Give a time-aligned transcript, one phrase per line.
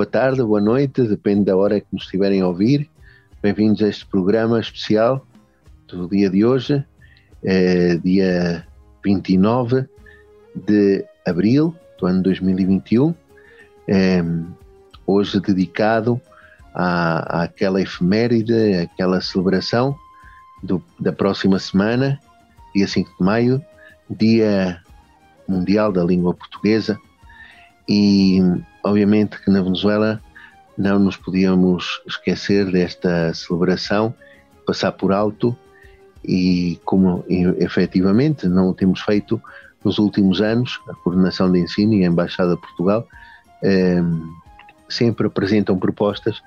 [0.00, 2.88] boa tarde, boa noite, depende da hora que nos estiverem a ouvir.
[3.42, 5.26] Bem-vindos a este programa especial
[5.86, 6.82] do dia de hoje,
[7.44, 8.66] é dia
[9.04, 9.84] 29
[10.54, 13.14] de abril do ano 2021.
[13.86, 14.24] É,
[15.06, 16.18] hoje dedicado
[16.74, 19.94] à, àquela efeméride, àquela celebração
[20.62, 22.18] do, da próxima semana,
[22.74, 23.62] dia 5 de maio,
[24.08, 24.80] Dia
[25.46, 26.98] Mundial da Língua Portuguesa.
[27.92, 28.40] E
[28.84, 30.22] obviamente que na Venezuela
[30.78, 34.14] não nos podíamos esquecer desta celebração,
[34.64, 35.56] passar por alto
[36.24, 39.42] e como efetivamente não temos feito
[39.84, 43.08] nos últimos anos, a Coordenação de Ensino e a Embaixada de Portugal
[43.60, 44.00] eh,
[44.88, 46.40] sempre apresentam propostas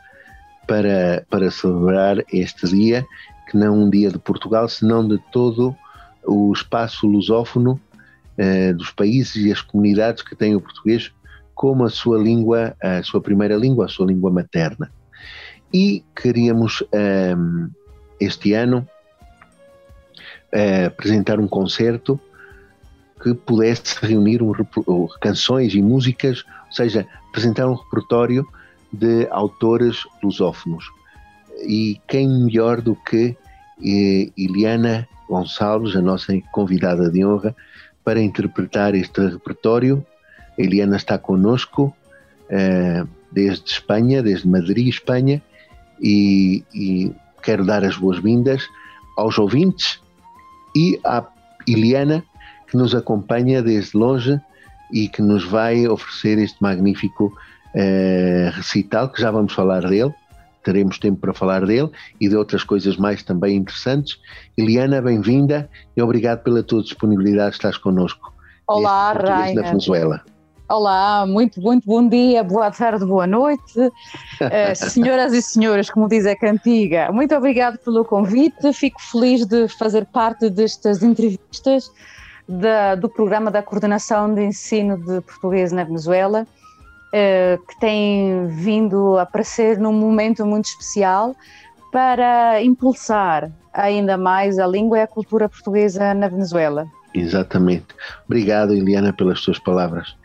[0.66, 3.06] para, para celebrar este dia,
[3.52, 5.76] que não um dia de Portugal, senão de todo
[6.26, 7.78] o espaço lusófono
[8.38, 11.12] eh, dos países e as comunidades que têm o português
[11.54, 14.92] como a sua língua, a sua primeira língua, a sua língua materna.
[15.74, 17.70] E queríamos um, ehm,
[18.20, 18.88] este ano
[20.54, 22.20] uh, apresentar um concerto
[23.22, 24.54] que pudesse reunir um,
[25.22, 28.46] canções e músicas, ou seja, apresentar um repertório
[28.92, 30.86] de autores lusófonos.
[31.66, 33.36] E quem melhor do que
[33.82, 37.56] eh, Iliana Gonçalves, a nossa convidada de honra,
[38.04, 40.06] para interpretar este repertório
[40.58, 41.96] Eliana está conosco
[42.50, 45.42] uh, desde Espanha, desde Madrid, Espanha,
[46.02, 48.64] e, e quero dar as boas-vindas
[49.18, 50.00] aos ouvintes
[50.76, 51.26] e à
[51.68, 52.24] Eliana,
[52.68, 54.40] que nos acompanha desde longe
[54.92, 60.14] e que nos vai oferecer este magnífico uh, recital, que já vamos falar dele,
[60.64, 64.20] teremos tempo para falar dele e de outras coisas mais também interessantes.
[64.58, 68.34] Eliana, bem-vinda e obrigado pela tua disponibilidade, estás connosco.
[68.68, 69.64] Olá, Rainer.
[69.64, 70.24] Venezuela.
[70.76, 73.80] Olá, muito, muito bom dia, boa tarde, boa noite.
[73.80, 78.74] Uh, senhoras e senhores, como diz a cantiga, muito obrigado pelo convite.
[78.74, 81.92] Fico feliz de fazer parte destas entrevistas
[82.50, 89.20] da, do programa da Coordenação de Ensino de Português na Venezuela, uh, que tem vindo
[89.20, 91.36] a aparecer num momento muito especial
[91.92, 96.88] para impulsar ainda mais a língua e a cultura portuguesa na Venezuela.
[97.14, 97.88] Exatamente.
[98.26, 100.16] Obrigado, Eliana, pelas tuas palavras.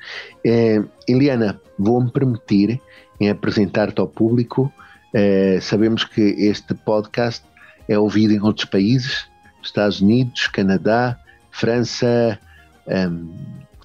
[0.44, 2.80] É, Eliana, vou-me permitir
[3.20, 4.72] em apresentar-te ao público.
[5.12, 7.44] É, sabemos que este podcast
[7.88, 9.26] é ouvido em outros países,
[9.62, 11.18] Estados Unidos, Canadá,
[11.50, 12.38] França,
[12.86, 13.34] um,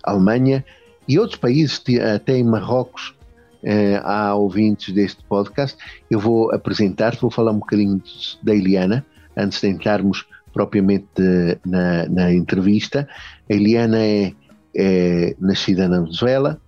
[0.04, 0.64] Alemanha
[1.08, 1.82] e outros países,
[2.16, 3.16] até em Marrocos
[3.64, 5.78] é, há ouvintes deste podcast.
[6.10, 8.02] Eu vou apresentar-te, vou falar um bocadinho
[8.42, 13.08] da Eliana, antes de entrarmos propriamente na, na entrevista.
[13.50, 14.34] A Eliana é,
[14.76, 16.60] é nascida na Venezuela,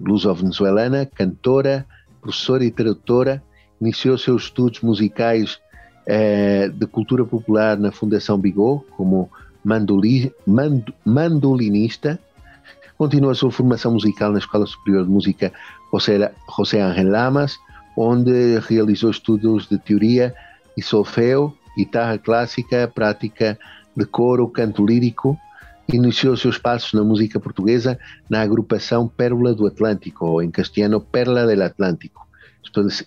[0.00, 1.86] luso-venezuelana, cantora,
[2.20, 3.42] professora e tradutora,
[3.80, 5.58] iniciou seus estudos musicais
[6.06, 9.30] eh, de cultura popular na Fundação Bigot, como
[9.64, 12.18] mandoli, mand, mandolinista,
[12.96, 15.52] continua a sua formação musical na Escola Superior de Música
[15.92, 17.58] José, José Ángel Lamas,
[17.96, 20.34] onde realizou estudos de teoria
[20.76, 23.58] e solfeu guitarra clássica, prática
[23.96, 25.38] de coro, canto lírico,
[25.92, 27.98] iniciou seus passos na música portuguesa
[28.28, 32.26] na agrupação Pérola do Atlântico, ou em castelhano Perla del Atlântico,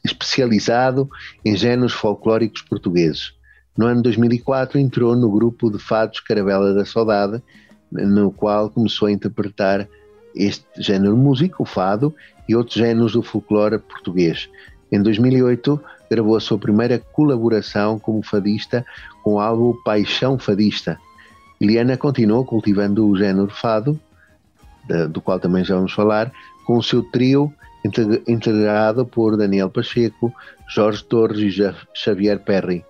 [0.04, 1.10] especializado
[1.44, 3.34] em géneros folclóricos portugueses.
[3.78, 7.42] No ano 2004 entrou no grupo de fados Caravela da Saudade,
[7.92, 9.88] no qual começou a interpretar
[10.36, 12.14] este género músico, o fado,
[12.48, 14.50] e outros géneros do folclore português.
[14.92, 18.86] Em 2008 gravou a sua primeira colaboração como fadista
[19.24, 20.98] com o álbum Paixão Fadista.
[21.60, 24.00] Eliana continuou cultivando o género fado,
[25.10, 26.32] do qual também já vamos falar,
[26.66, 27.54] com o seu trio
[28.28, 30.34] integrado por Daniel Pacheco,
[30.68, 32.84] Jorge Torres e Xavier Perry.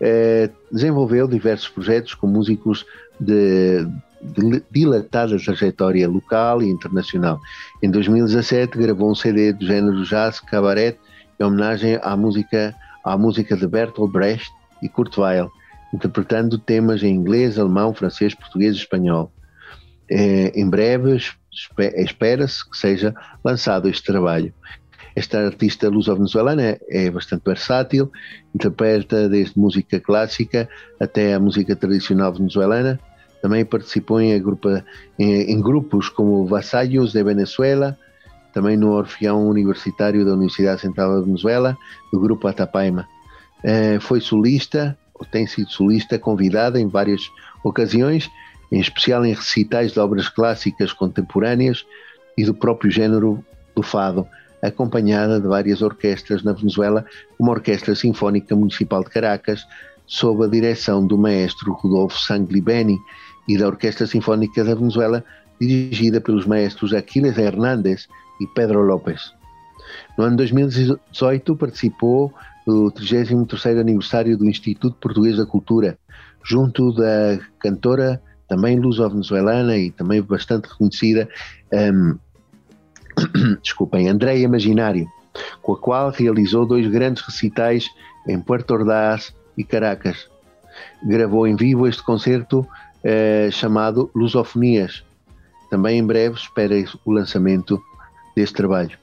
[0.00, 2.84] Eh, desenvolveu diversos projetos com músicos
[3.20, 3.86] de,
[4.20, 7.38] de dilatada trajetória local e internacional.
[7.80, 10.98] Em 2017 gravou um CD do género jazz, cabaret
[11.38, 12.74] em homenagem à música,
[13.04, 14.50] à música de Bertolt Brecht
[14.82, 15.50] e Kurt Weill,
[15.92, 19.32] interpretando temas em inglês, alemão, francês, português e espanhol.
[20.10, 21.18] É, em breve,
[21.96, 23.14] espera-se que seja
[23.44, 24.52] lançado este trabalho.
[25.14, 28.10] Esta artista luso-venezuelana é, bastante versátil,
[28.54, 30.68] interpreta desde música clássica
[30.98, 32.98] até a música tradicional venezuelana.
[33.42, 34.32] Também participou em,
[35.18, 37.98] em, em grupos como Vassallos de Venezuela,
[38.52, 41.76] também no Orfeão Universitário da Universidade Central da Venezuela,
[42.12, 43.06] do grupo Atapaima.
[43.62, 47.30] É, foi solista, ou tem sido solista, convidada em várias
[47.64, 48.30] ocasiões,
[48.70, 51.84] em especial em recitais de obras clássicas contemporâneas
[52.36, 53.44] e do próprio género
[53.74, 54.26] do fado,
[54.62, 57.04] acompanhada de várias orquestras na Venezuela,
[57.36, 59.66] como a Orquestra Sinfónica Municipal de Caracas,
[60.06, 62.98] sob a direção do maestro Rodolfo Sanglibeni,
[63.48, 65.24] e da Orquestra Sinfónica da Venezuela,
[65.60, 68.08] dirigida pelos maestros Aquiles Hernández
[68.42, 69.32] e Pedro López.
[70.16, 72.32] No ano 2018 participou
[72.66, 75.98] do 33º aniversário do Instituto Português da Cultura,
[76.44, 81.28] junto da cantora também luso-venezuelana e também bastante reconhecida
[81.72, 82.18] um,
[83.62, 85.06] desculpem, Andréia Imaginário,
[85.62, 87.88] com a qual realizou dois grandes recitais
[88.28, 90.28] em Puerto Ordaz e Caracas.
[91.04, 92.66] Gravou em vivo este concerto
[93.04, 95.04] eh, chamado Lusofonias.
[95.70, 96.74] Também em breve espera
[97.04, 97.82] o lançamento
[98.36, 98.96] deste trabalho.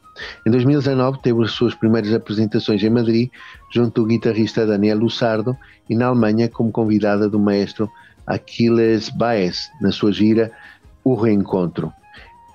[0.45, 3.29] Em 2019 teve as suas primeiras apresentações em Madrid,
[3.73, 5.55] junto ao guitarrista Daniel Lussardo,
[5.89, 7.89] e na Alemanha como convidada do maestro
[8.27, 10.51] Aquiles Baez, na sua gira
[11.03, 11.91] O Reencontro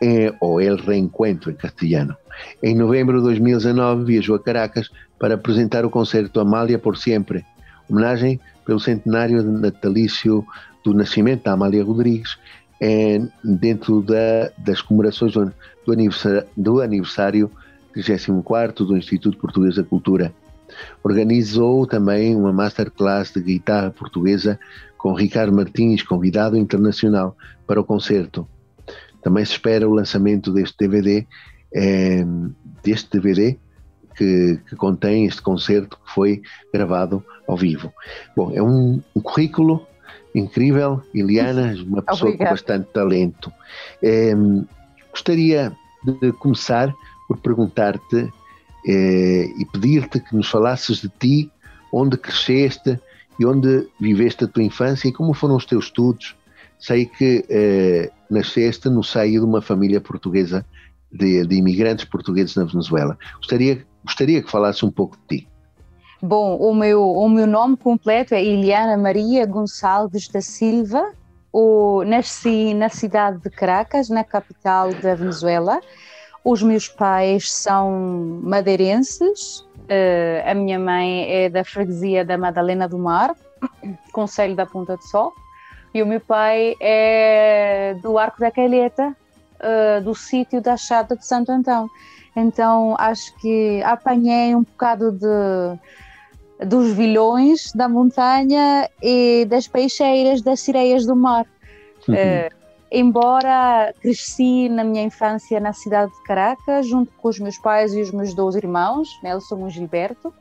[0.03, 2.17] eh, ou El Reencuentro em castelhano.
[2.63, 7.45] Em novembro de 2019 viajou a Caracas para apresentar o concerto Amália por Sempre,
[7.89, 10.45] homenagem pelo centenário natalício
[10.85, 12.37] do nascimento da Amália Rodrigues,
[12.81, 15.53] eh, dentro da, das comemorações do,
[15.85, 17.51] do aniversário, do aniversário
[17.93, 20.33] 34 do Instituto Português da Cultura.
[21.03, 24.59] Organizou também uma masterclass de guitarra portuguesa
[24.99, 27.37] com Ricardo Martins, convidado internacional
[27.67, 28.49] para o concerto.
[29.23, 31.27] Também se espera o lançamento deste DVD,
[31.73, 32.25] é,
[32.83, 33.57] deste DVD
[34.17, 36.43] que, que, contém este concerto que foi
[36.73, 37.93] gravado ao vivo.
[38.37, 39.87] Bom, é um, um currículo
[40.35, 42.51] incrível, Iliana, uma pessoa Obrigada.
[42.51, 43.53] com bastante talento.
[44.03, 44.33] É,
[45.11, 45.73] gostaria
[46.03, 46.95] de começar
[47.29, 48.31] por perguntar-te
[48.87, 51.51] é, e pedir-te que nos falasses de ti,
[51.93, 52.99] onde cresceste
[53.39, 56.35] e onde viveste a tua infância e como foram os teus estudos.
[56.79, 60.67] Sei que eh, nasceste no seio de uma família portuguesa,
[61.11, 63.17] de, de, imigrantes portugueses na Venezuela.
[63.37, 65.49] Gostaria, gostaria que falasse um pouco de ti.
[66.27, 71.13] Bom, o meu, o meu nome completo é Iliana Maria Gonçalves da Silva.
[71.53, 75.79] O, nasci na cidade de Caracas, na capital da Venezuela.
[76.43, 79.61] Os meus pais são madeirenses.
[79.81, 83.37] Uh, a minha mãe é da freguesia da Madalena do Mar,
[84.11, 85.31] Conselho da Ponta de Sol
[85.93, 89.15] e o meu pai é do Arco da Calheta,
[89.61, 91.87] uh, do sítio da Chata de Santo Antão.
[92.35, 95.79] Então acho que apanhei um bocado de,
[96.61, 101.47] dos vilões da montanha e das peixeiras, das sereias do mar.
[102.09, 102.15] Uhum.
[102.15, 107.93] Uh, embora cresci na minha infância na cidade de Caracas, junto com os meus pais
[107.95, 110.33] e os meus dois irmãos, Nelson e Gilberto.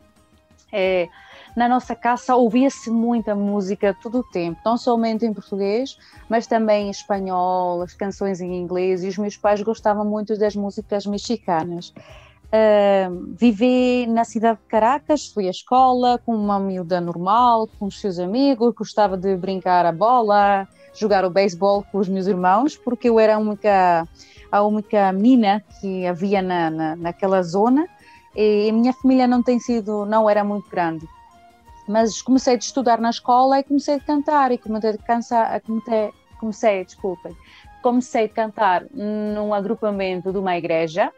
[0.72, 1.08] É,
[1.56, 6.88] na nossa casa ouvia-se muita música todo o tempo, não somente em português, mas também
[6.88, 11.94] em espanhol, as canções em inglês, e os meus pais gostavam muito das músicas mexicanas.
[12.54, 18.00] Uh, vivi na cidade de Caracas, fui à escola com uma miúda normal, com os
[18.00, 23.10] seus amigos, gostava de brincar a bola, jogar o beisebol com os meus irmãos, porque
[23.10, 24.08] eu era a única,
[24.52, 27.88] a única menina que havia na, na, naquela zona
[28.36, 31.08] e a minha família não tem sido, não era muito grande.
[31.88, 36.12] Mas comecei a estudar na escola e comecei a cantar e comecei a cantar, comecei,
[36.40, 37.36] comecei, desculpem,
[37.82, 41.12] comecei a cantar num agrupamento de uma igreja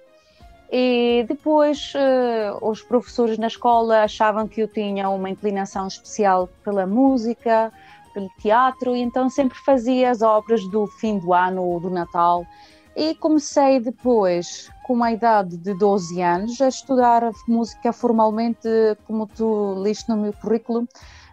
[0.77, 6.85] e depois uh, os professores na escola achavam que eu tinha uma inclinação especial pela
[6.85, 7.71] música,
[8.13, 12.45] pelo teatro, e então sempre fazia as obras do fim do ano ou do Natal.
[12.93, 18.67] E comecei depois com a idade de 12 anos, a estudar música formalmente,
[19.07, 20.85] como tu liste no meu currículo,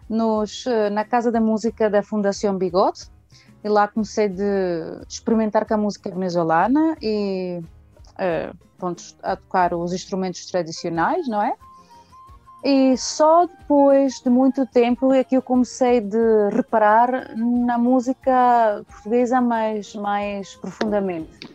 [0.07, 3.11] nos, eh, na Casa da Música da Fundação Bigode.
[3.61, 4.43] E lá comecei de
[5.05, 7.61] experimentar com a música venezuelana e
[8.23, 11.53] uh, pronto, a tocar os instrumentos tradicionais, não é?
[12.63, 19.41] E só depois de muito tempo é que eu comecei de reparar na música portuguesa
[19.41, 21.51] mais, mais profundamente.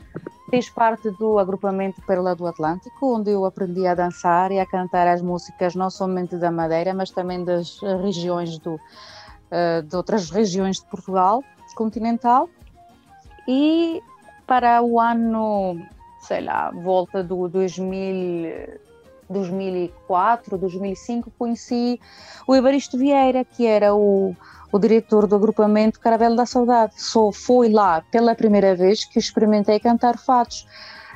[0.51, 5.07] Fiz parte do agrupamento Pérola do Atlântico, onde eu aprendi a dançar e a cantar
[5.07, 10.79] as músicas não somente da Madeira, mas também das regiões do, uh, de outras regiões
[10.79, 11.43] de Portugal
[11.79, 12.51] continental.
[13.47, 14.03] E
[14.47, 15.81] para o ano,
[16.29, 18.79] sei lá, volta do 2000,
[19.31, 21.99] 2004, 2005, conheci
[22.47, 24.37] o Evaristo Vieira, que era o,
[24.71, 27.01] o diretor do agrupamento Caravelo da Saudade.
[27.01, 30.67] Só foi lá pela primeira vez que experimentei cantar fados.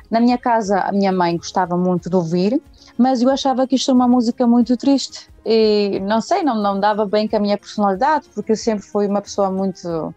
[0.09, 2.61] Na minha casa, a minha mãe gostava muito de ouvir,
[2.97, 6.79] mas eu achava que isto é uma música muito triste e não sei, não, não
[6.79, 10.13] dava bem com a minha personalidade, porque eu sempre fui uma pessoa muito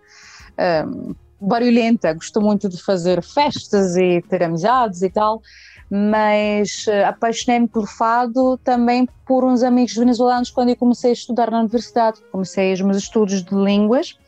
[0.59, 5.43] um, barulhenta, gosto muito de fazer festas e ter amizades e tal,
[5.91, 11.51] mas uh, apaixonei-me por fado também por uns amigos venezuelanos quando eu comecei a estudar
[11.51, 14.19] na universidade, comecei os meus estudos de línguas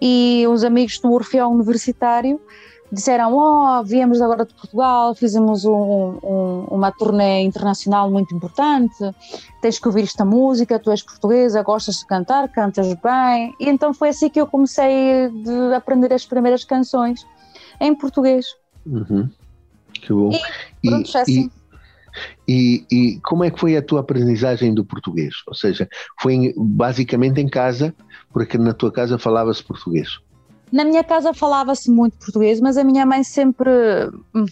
[0.00, 2.40] e os amigos do Orfeão Universitário
[2.92, 8.94] disseram: Oh, viemos agora de Portugal, fizemos um, um, uma turnê internacional muito importante,
[9.62, 13.54] tens que ouvir esta música, tu és portuguesa, gostas de cantar, cantas bem.
[13.58, 15.30] E então foi assim que eu comecei
[15.72, 17.26] a aprender as primeiras canções
[17.80, 18.46] em português.
[18.84, 19.30] Uhum.
[19.92, 20.30] Que bom.
[20.82, 21.50] E, pronto, e, assim.
[22.46, 25.34] e, e, como é que foi a tua aprendizagem do português?
[25.46, 25.88] Ou seja,
[26.20, 27.94] foi basicamente em casa,
[28.32, 30.18] porque na tua casa falava-se português.
[30.72, 33.70] Na minha casa falava-se muito português, mas a minha mãe sempre
[34.34, 34.46] hum,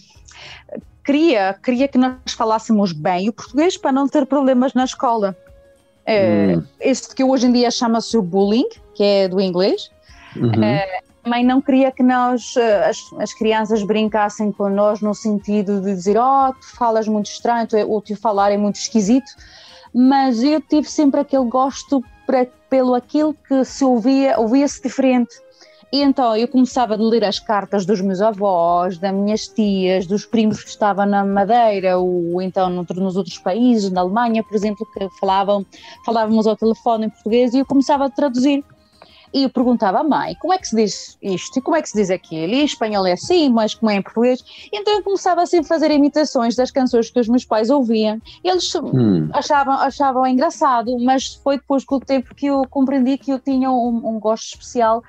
[1.03, 5.35] queria, queria que nós falássemos bem o português para não ter problemas na escola.
[6.05, 6.63] É, hum.
[6.79, 9.89] Este que hoje em dia chama-se o bullying, que é do inglês.
[10.35, 10.63] Uhum.
[10.63, 15.13] É, a mãe não queria que nós, eh, as, as crianças, brincassem com nós no
[15.13, 19.31] sentido de dizer: Oh, tu falas muito estranho, tu, o teu falar é muito esquisito.
[19.93, 25.35] Mas eu tive sempre aquele gosto para, pelo aquilo que se ouvia, ouvia-se diferente.
[25.91, 30.25] E então eu começava a ler as cartas dos meus avós, das minhas tias, dos
[30.25, 35.09] primos que estavam na Madeira, ou então nos outros países, na Alemanha, por exemplo, que
[35.19, 35.65] falavam,
[36.05, 38.63] falávamos ao telefone em português e eu começava a traduzir.
[39.33, 41.89] E eu perguntava à mãe, como é que se diz isto e como é que
[41.89, 42.53] se diz aquilo?
[42.53, 44.43] E em espanhol é assim, mas como é em português?
[44.71, 48.21] E então eu começava assim a fazer imitações das canções que os meus pais ouviam.
[48.43, 49.29] Eles hum.
[49.33, 53.71] achavam, achavam engraçado, mas foi depois com o tempo que eu compreendi que eu tinha
[53.71, 55.01] um, um gosto especial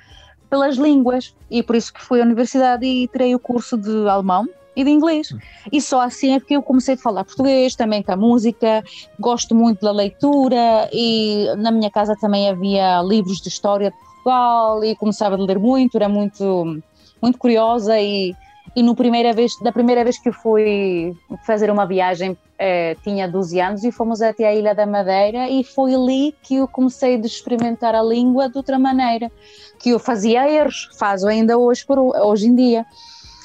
[0.52, 4.46] pelas línguas e por isso que fui à universidade e tirei o curso de alemão
[4.76, 5.34] e de inglês.
[5.72, 8.84] E só assim é que eu comecei a falar português, também com a música,
[9.18, 14.84] gosto muito da leitura e na minha casa também havia livros de história de Portugal
[14.84, 16.82] e começava a ler muito, era muito,
[17.22, 18.34] muito curiosa e,
[18.74, 21.14] e no primeira vez, da primeira vez que fui
[21.46, 25.62] fazer uma viagem eh, tinha 12 anos e fomos até a Ilha da Madeira e
[25.62, 29.30] foi ali que eu comecei a experimentar a língua de outra maneira
[29.78, 32.86] que eu fazia erros, faço ainda hoje, por, hoje em dia.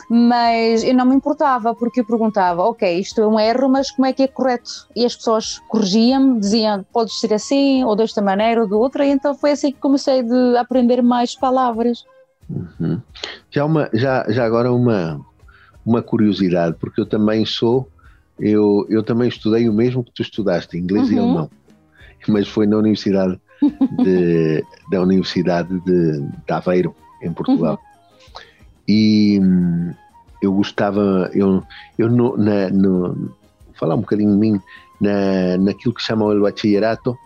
[0.10, 4.05] Mas eu não me importava, porque eu perguntava: ok, isto é um erro, mas como
[4.05, 4.88] é que é correto?
[4.96, 9.10] E as pessoas corrigiam-me, diziam: podes ser assim, ou desta maneira, ou de outra, e
[9.10, 10.24] então foi assim que comecei
[10.55, 12.05] a aprender mais palavras.
[12.50, 13.01] Uhum.
[13.51, 15.20] Já, uma, já, já agora uma,
[15.86, 17.89] uma curiosidade, porque eu também sou,
[18.39, 21.16] eu, eu também estudei o mesmo que tu estudaste, inglês uhum.
[21.16, 21.50] e alemão,
[22.27, 23.39] mas foi na Universidade
[24.04, 27.74] de, da Universidade de, de, Aveiro, em Portugal.
[27.74, 28.44] Uhum.
[28.88, 29.94] E hum,
[30.42, 31.63] eu gostava, eu,
[31.98, 33.32] eu no, na, no,
[33.74, 34.62] falar um bocadinho de mim,
[35.00, 37.18] na, naquilo que chamam o bachillerato,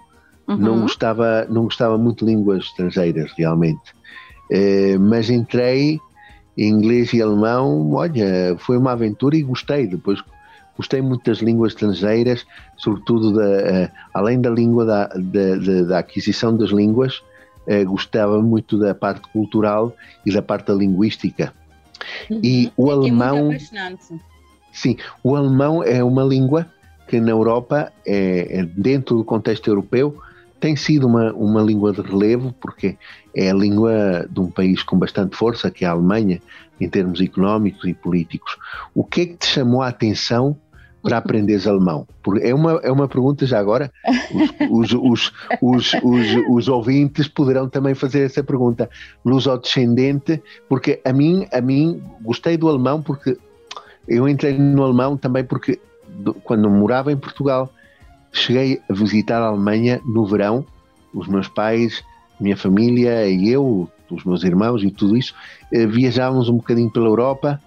[0.48, 0.58] uhum.
[0.58, 3.82] não, gostava, não gostava muito de línguas estrangeiras, realmente.
[4.52, 5.98] Eh, mas entrei
[6.58, 9.88] em inglês e alemão, olha, foi uma aventura e gostei.
[9.88, 10.22] Depois
[10.76, 16.56] gostei muito das línguas estrangeiras, sobretudo da, uh, além da língua da, da, da aquisição
[16.56, 17.22] das línguas,
[17.68, 21.54] uh, gostava muito da parte cultural e da parte da linguística.
[22.30, 22.42] Uhum.
[22.44, 23.52] E o é alemão.
[23.54, 23.58] É
[24.74, 26.68] sim, o alemão é uma língua
[27.08, 30.18] que na Europa, é, é, dentro do contexto europeu,
[30.62, 32.96] tem sido uma, uma língua de relevo, porque
[33.36, 36.40] é a língua de um país com bastante força, que é a Alemanha,
[36.80, 38.56] em termos económicos e políticos.
[38.94, 40.56] O que é que te chamou a atenção
[41.02, 42.08] para aprenderes alemão?
[42.42, 43.92] É uma, é uma pergunta já agora.
[44.70, 45.94] Os, os, os,
[46.48, 48.88] os, ouvintes poderão também fazer essa pergunta.
[49.26, 53.36] Luso-descendente, porque a mim, a mim gostei do alemão porque
[54.08, 55.80] eu entrei no alemão também porque
[56.44, 57.72] quando morava em Portugal
[58.32, 60.66] cheguei a visitar a Alemanha no verão.
[61.14, 62.04] Os meus pais,
[62.40, 65.34] minha família e eu, os meus irmãos e tudo isso,
[65.74, 67.62] eh, viajávamos um bocadinho pela Europa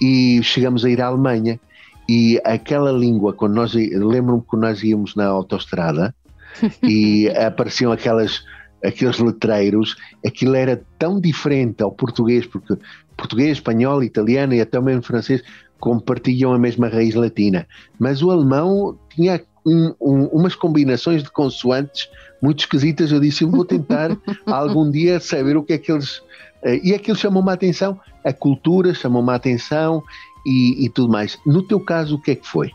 [0.00, 1.60] e chegamos a ir à Alemanha
[2.08, 6.14] e aquela língua, quando nós lembro-me que nós íamos na autoestrada
[6.82, 8.42] e apareciam aquelas
[8.82, 9.94] aqueles letreiros,
[10.26, 12.76] aquilo era tão diferente ao português, porque
[13.16, 15.42] português, espanhol, italiano e até mesmo francês
[15.78, 17.66] compartilham a mesma raiz latina.
[17.98, 22.08] Mas o alemão tinha um, um, umas combinações de consoantes
[22.42, 23.12] muito esquisitas.
[23.12, 26.22] Eu disse, eu vou tentar algum dia saber o que é que eles.
[26.62, 30.02] Eh, e aquilo chamou-me a atenção, a cultura chamou-me a atenção
[30.46, 31.38] e, e tudo mais.
[31.46, 32.70] No teu caso, o que é que foi?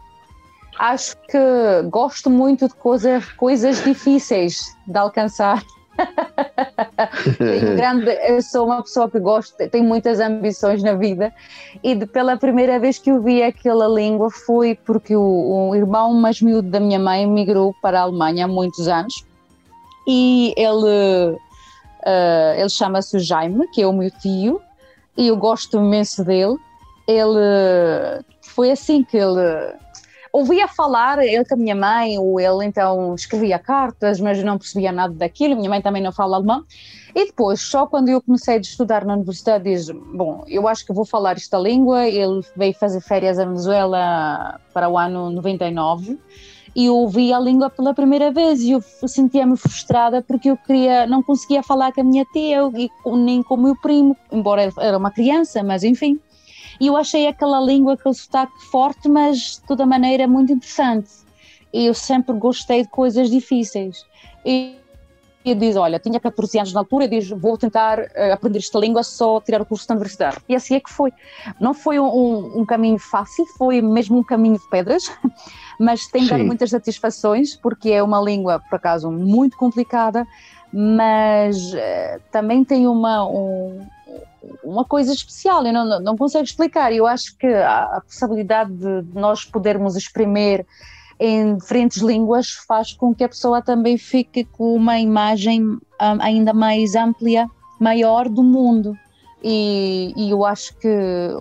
[0.77, 1.37] Acho que
[1.89, 5.63] gosto muito de coisa, coisas difíceis de alcançar.
[7.75, 11.33] grande, eu sou uma pessoa que gosto, tenho muitas ambições na vida
[11.83, 16.13] e de, pela primeira vez que eu vi aquela língua foi porque o, o irmão
[16.13, 19.25] mais miúdo da minha mãe migrou para a Alemanha há muitos anos
[20.07, 21.35] e ele,
[22.05, 24.61] uh, ele chama-se Jaime, que é o meu tio,
[25.17, 26.57] e eu gosto imenso dele.
[27.07, 29.73] Ele foi assim que ele
[30.35, 34.91] ouvia falar, ele com a minha mãe, ou ele então escrevia cartas, mas não percebia
[34.91, 36.63] nada daquilo, minha mãe também não fala alemão.
[37.15, 40.91] E depois, só quando eu comecei a estudar na universidade, diz, bom, eu acho que
[40.91, 46.19] vou falar esta língua, ele veio fazer férias à Venezuela para o ano 99,
[46.75, 51.07] e eu ouvi a língua pela primeira vez e eu sentia-me frustrada porque eu queria,
[51.07, 52.59] não conseguia falar com a minha tia
[53.15, 56.19] nem com o meu primo, embora era uma criança, mas enfim.
[56.79, 61.09] E eu achei aquela língua, aquele sotaque forte, mas de toda maneira muito interessante.
[61.73, 64.05] E eu sempre gostei de coisas difíceis.
[64.45, 64.77] E
[65.45, 68.79] e diz, olha, tinha 14 anos na altura e diz, vou tentar uh, aprender esta
[68.79, 70.37] língua só tirar o curso da universidade.
[70.49, 71.13] E assim é que foi.
[71.59, 75.03] Não foi um, um caminho fácil, foi mesmo um caminho de pedras,
[75.79, 80.25] mas tem dado muitas satisfações, porque é uma língua, por acaso, muito complicada,
[80.73, 83.85] mas uh, também tem uma, um,
[84.63, 86.91] uma coisa especial, eu não, não consigo explicar.
[86.93, 90.65] Eu acho que a, a possibilidade de nós podermos exprimir
[91.19, 95.79] em diferentes línguas faz com que a pessoa também fique com uma imagem um,
[96.19, 97.49] ainda mais ampla,
[97.79, 98.97] maior do mundo.
[99.43, 100.89] E, e, eu acho que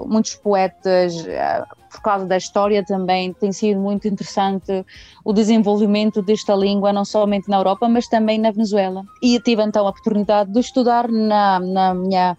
[0.06, 4.84] muitos poetas, uh, por causa da história também, tem sido muito interessante
[5.25, 9.04] o desenvolvimento desta língua, não somente na Europa, mas também na Venezuela.
[9.23, 12.37] E tive então a oportunidade de estudar na, na minha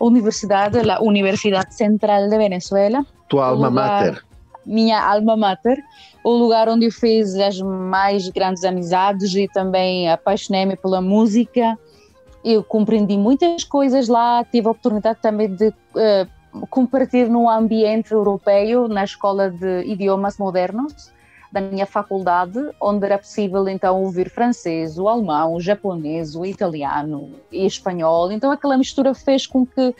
[0.00, 3.04] universidade, a Universidade Central de Venezuela.
[3.28, 4.22] Tua alma mater
[4.66, 5.82] minha alma mater,
[6.22, 11.78] o lugar onde eu fiz as mais grandes amizades e também apaixonei-me pela música.
[12.44, 18.88] Eu compreendi muitas coisas lá, tive a oportunidade também de uh, compartilhar no ambiente europeu,
[18.88, 21.12] na escola de idiomas modernos
[21.54, 27.30] da minha faculdade, onde era possível então ouvir francês, o alemão, o japonês, o italiano
[27.52, 28.32] e espanhol.
[28.32, 29.94] Então aquela mistura fez com que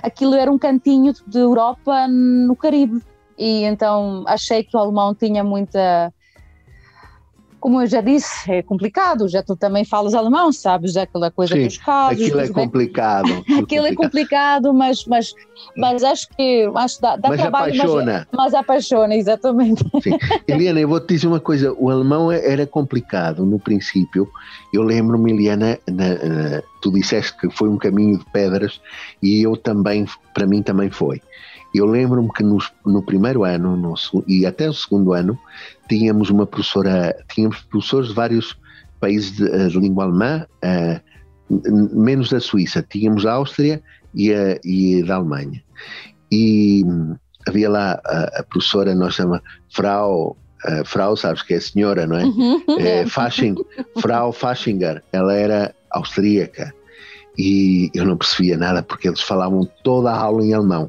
[0.00, 3.02] aquilo era um cantinho de Europa no Caribe
[3.36, 6.14] e então achei que o alemão tinha muita.
[7.60, 11.64] Como eu já disse, é complicado, já tu também falas alemão, sabes, aquela coisa Sim,
[11.64, 12.22] dos casos.
[12.22, 13.44] Aquilo é complicado.
[13.62, 15.34] aquilo é complicado, mas, mas,
[15.76, 17.74] mas acho que acho dá, dá mas trabalho.
[17.74, 18.28] Apaixona.
[18.32, 19.84] Mas, mas apaixona, exatamente.
[20.02, 20.18] Sim.
[20.48, 24.28] Eliana, eu vou te dizer uma coisa: o alemão era complicado no princípio.
[24.72, 28.80] Eu lembro-me, Eliana, na, na, tu disseste que foi um caminho de pedras
[29.22, 31.20] e eu também, para mim também foi.
[31.72, 33.94] Eu lembro-me que no, no, primeiro ano no,
[34.26, 35.38] e até o segundo ano
[35.90, 38.56] tínhamos uma professora, tínhamos professores de vários
[39.00, 42.80] países de, eh, de língua alemã, uh, menos da Suíça.
[42.88, 43.82] Tínhamos a Áustria
[44.14, 45.60] e a, e da Alemanha.
[46.30, 47.16] E hum,
[47.48, 49.42] havia lá a, a professora, nós chamamos
[49.74, 52.24] Frau, uh, Frau, sabes que é a senhora, não é?
[52.24, 52.62] Uhum.
[52.78, 53.56] é Fasching,
[53.98, 56.72] Frau Faschinger, ela era austríaca
[57.36, 60.88] e eu não percebia nada porque eles falavam toda a aula em alemão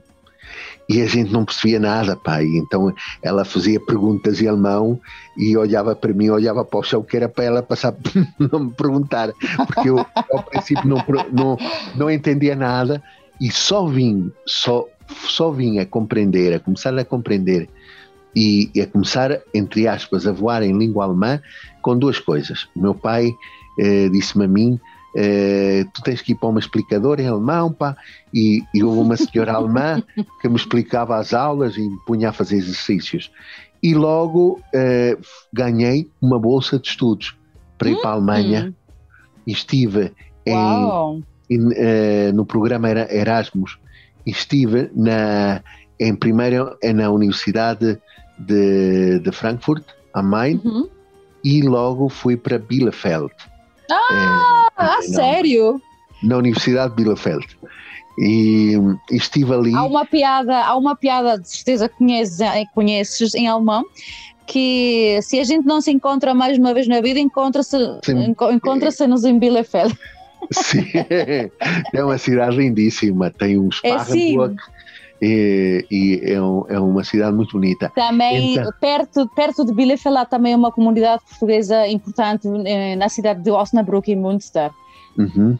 [0.91, 2.45] e a gente não percebia nada, pai.
[2.45, 4.99] Então ela fazia perguntas em alemão
[5.37, 7.95] e olhava para mim, olhava para o chão, que era para ela passar,
[8.37, 9.31] não me perguntar,
[9.67, 11.01] porque eu ao princípio não,
[11.31, 11.57] não,
[11.95, 13.01] não entendia nada
[13.39, 17.69] e só vim, só, só vim a compreender, a começar a compreender
[18.35, 21.41] e, e a começar, entre aspas, a voar em língua alemã
[21.81, 22.67] com duas coisas.
[22.75, 23.31] O meu pai
[23.79, 24.79] eh, disse-me a mim
[25.15, 27.97] Uh, tu tens que ir para uma explicadora em alemão, pá,
[28.33, 30.01] e, e houve uma senhora alemã
[30.41, 33.31] que me explicava as aulas e me punha a fazer exercícios.
[33.83, 35.21] E logo uh,
[35.51, 37.35] ganhei uma bolsa de estudos
[37.77, 38.73] para ir para a Alemanha hum.
[39.47, 40.13] e estive
[40.45, 40.55] em,
[41.49, 43.79] em, uh, no programa Erasmus
[44.25, 45.61] e estive na,
[45.99, 47.99] em primeiro na Universidade
[48.37, 50.87] de, de Frankfurt, am Main, uhum.
[51.43, 53.31] e logo fui para Bielefeld.
[53.91, 54.67] Ah!
[54.77, 55.81] Ah, sério?
[56.23, 57.45] Na Universidade de Bielefeld.
[58.17, 58.75] E,
[59.09, 59.75] e, estive ali.
[59.75, 63.85] Há uma piada, há uma piada, de certeza conheces, eh, conheces em alemão,
[64.45, 67.77] que se a gente não se encontra mais uma vez na vida, encontra-se
[68.51, 69.97] encontra-se-nos em Bielefeld.
[70.51, 70.85] Sim,
[71.93, 74.55] é uma cidade lindíssima, tem um Sparrenburg.
[74.55, 74.80] É,
[75.21, 77.91] e, e é, um, é, uma cidade muito bonita.
[77.93, 83.43] Também então, perto, perto de Bielefeld há também uma comunidade portuguesa importante eh, na cidade
[83.43, 84.71] de Osnabrück, em Münster.
[85.17, 85.57] Uhum.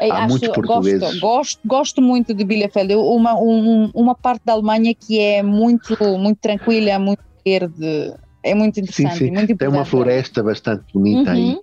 [0.00, 1.00] Há Acho, muitos portugueses.
[1.00, 2.94] Gosto, gosto, gosto muito de Bielefeld.
[2.94, 8.14] Uma, um, uma parte da Alemanha que é muito, muito tranquila, muito verde.
[8.42, 9.18] É muito interessante.
[9.18, 9.30] Sim, sim.
[9.30, 11.36] Muito Tem uma floresta bastante bonita uhum.
[11.36, 11.58] aí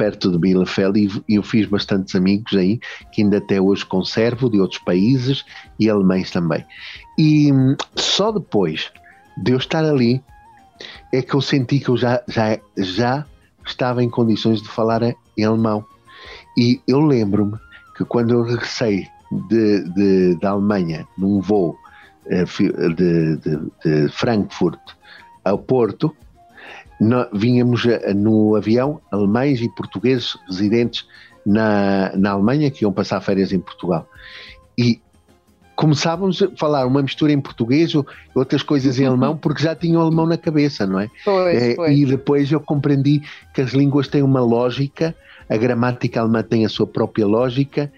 [0.00, 2.80] perto de Bielefeld e eu fiz bastantes amigos aí
[3.12, 5.44] que ainda até hoje conservo de outros países
[5.78, 6.64] e alemães também.
[7.18, 8.90] E hum, só depois
[9.36, 10.24] de eu estar ali
[11.12, 13.26] é que eu senti que eu já, já, já
[13.66, 15.02] estava em condições de falar
[15.36, 15.84] em alemão.
[16.56, 17.58] E eu lembro-me
[17.94, 19.06] que quando eu regressei
[19.50, 21.76] de, de, da Alemanha num voo
[22.24, 24.80] eh, de, de, de Frankfurt
[25.44, 26.16] ao Porto,
[27.00, 27.84] no, vínhamos
[28.14, 31.06] no avião alemães e portugueses residentes
[31.44, 34.06] na, na Alemanha que iam passar férias em Portugal.
[34.76, 35.00] E
[35.74, 40.02] começávamos a falar uma mistura em português ou outras coisas em alemão porque já tinham
[40.02, 41.08] alemão na cabeça, não é?
[41.24, 41.98] Pois, é pois.
[41.98, 43.22] E depois eu compreendi
[43.54, 45.14] que as línguas têm uma lógica,
[45.48, 47.90] a gramática alemã tem a sua própria lógica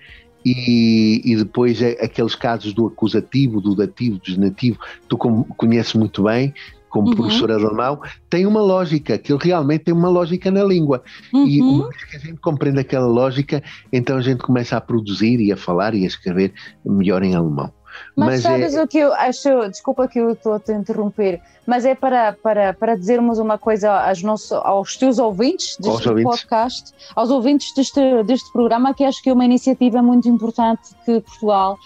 [0.44, 6.24] e, e, depois é aqueles casos do acusativo, do dativo, do genitivo, tu conheces muito
[6.24, 6.52] bem,
[6.92, 7.16] como uhum.
[7.16, 11.02] professora de alemão, tem uma lógica, que ele realmente tem uma lógica na língua.
[11.33, 11.46] Uhum.
[11.46, 15.40] E uma vez que a gente compreende aquela lógica, então a gente começa a produzir
[15.40, 16.52] e a falar e a escrever
[16.85, 17.72] melhor em alemão.
[18.14, 18.83] Mas, mas sabes é...
[18.83, 22.74] o que eu acho, desculpa que eu estou a te interromper, mas é para, para,
[22.74, 27.12] para dizermos uma coisa aos, nossos, aos teus ouvintes deste aos podcast, ouvintes.
[27.16, 31.78] aos ouvintes deste, deste programa, que acho que é uma iniciativa muito importante que Portugal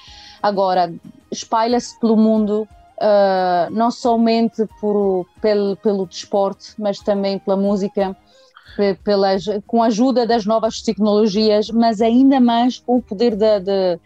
[0.43, 0.93] agora
[1.31, 2.67] espalha-se pelo mundo
[2.99, 8.17] uh, não somente por, pelo, pelo desporto, mas também pela música,
[9.05, 13.99] pelas, com a ajuda das novas tecnologias, mas ainda mais com o poder da, da,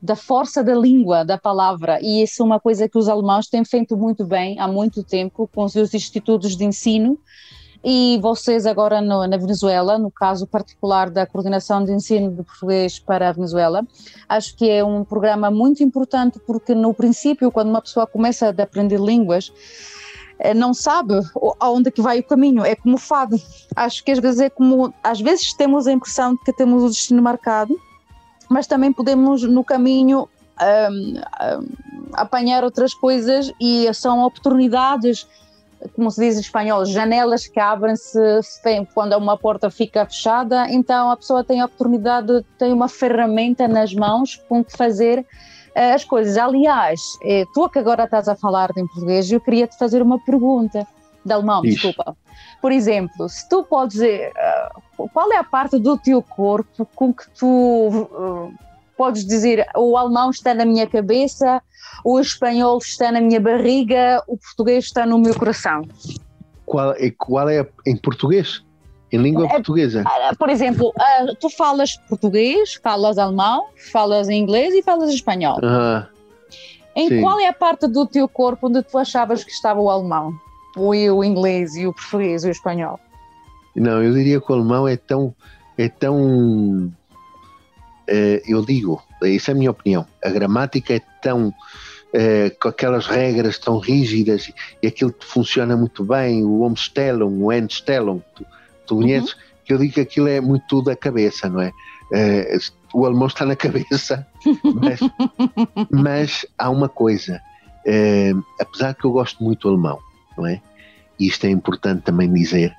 [0.00, 1.98] da força da língua, da palavra.
[2.02, 5.48] E isso é uma coisa que os alemães têm feito muito bem há muito tempo
[5.54, 7.18] com os seus institutos de ensino
[7.90, 12.98] e vocês agora no, na Venezuela, no caso particular da coordenação de ensino de português
[12.98, 13.82] para a Venezuela,
[14.28, 18.62] acho que é um programa muito importante porque no princípio, quando uma pessoa começa a
[18.62, 19.50] aprender línguas,
[20.38, 21.14] eh, não sabe
[21.58, 23.40] aonde que vai o caminho, é como o fado.
[23.74, 26.88] Acho que às vezes é como, às vezes temos a impressão de que temos o
[26.90, 27.74] destino marcado,
[28.50, 30.28] mas também podemos no caminho
[30.60, 35.26] um, um, apanhar outras coisas e são oportunidades
[35.94, 38.18] como se diz em espanhol, janelas que abrem-se
[38.94, 43.94] quando uma porta fica fechada, então a pessoa tem a oportunidade, tem uma ferramenta nas
[43.94, 46.36] mãos com que fazer uh, as coisas.
[46.36, 50.18] Aliás, eh, tu que agora estás a falar em português, eu queria te fazer uma
[50.18, 50.86] pergunta,
[51.24, 51.74] de alemão, Ixi.
[51.74, 52.16] desculpa.
[52.60, 54.32] Por exemplo, se tu podes dizer,
[54.98, 58.52] uh, qual é a parte do teu corpo com que tu
[58.98, 61.62] podes dizer o alemão está na minha cabeça,
[62.04, 65.82] o espanhol está na minha barriga, o português está no meu coração.
[66.66, 68.62] Qual é, qual é em português?
[69.10, 70.04] Em língua é, portuguesa?
[70.38, 75.58] Por exemplo, uh, tu falas português, falas alemão, falas inglês e falas espanhol.
[76.94, 77.20] Em sim.
[77.22, 80.34] qual é a parte do teu corpo onde tu achavas que estava o alemão?
[80.76, 83.00] O, o inglês e o português e o espanhol?
[83.74, 85.34] Não, eu diria que o alemão é tão,
[85.78, 86.92] é tão
[88.46, 91.52] eu digo, essa é a minha opinião, a gramática é tão
[92.10, 94.50] eh, com aquelas regras tão rígidas
[94.82, 98.46] e aquilo que funciona muito bem, o Omstellung, o Endstellung, tu,
[98.86, 99.02] tu uhum.
[99.02, 101.70] conheces, que eu digo que aquilo é muito da cabeça, não é?
[102.14, 102.56] Eh,
[102.94, 104.26] o alemão está na cabeça,
[104.62, 105.00] mas,
[105.90, 107.42] mas há uma coisa,
[108.58, 109.98] apesar que eu gosto muito do alemão,
[110.38, 110.62] não é?
[111.20, 112.74] E isto é importante também dizer,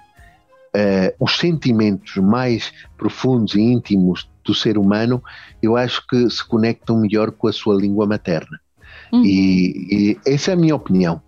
[1.20, 5.22] os sentimentos mais profundos e íntimos do ser humano,
[5.62, 8.60] eu acho que se conectam melhor com a sua língua materna.
[9.14, 9.24] Uhum.
[9.24, 11.22] E, e, essa é a minha opinião.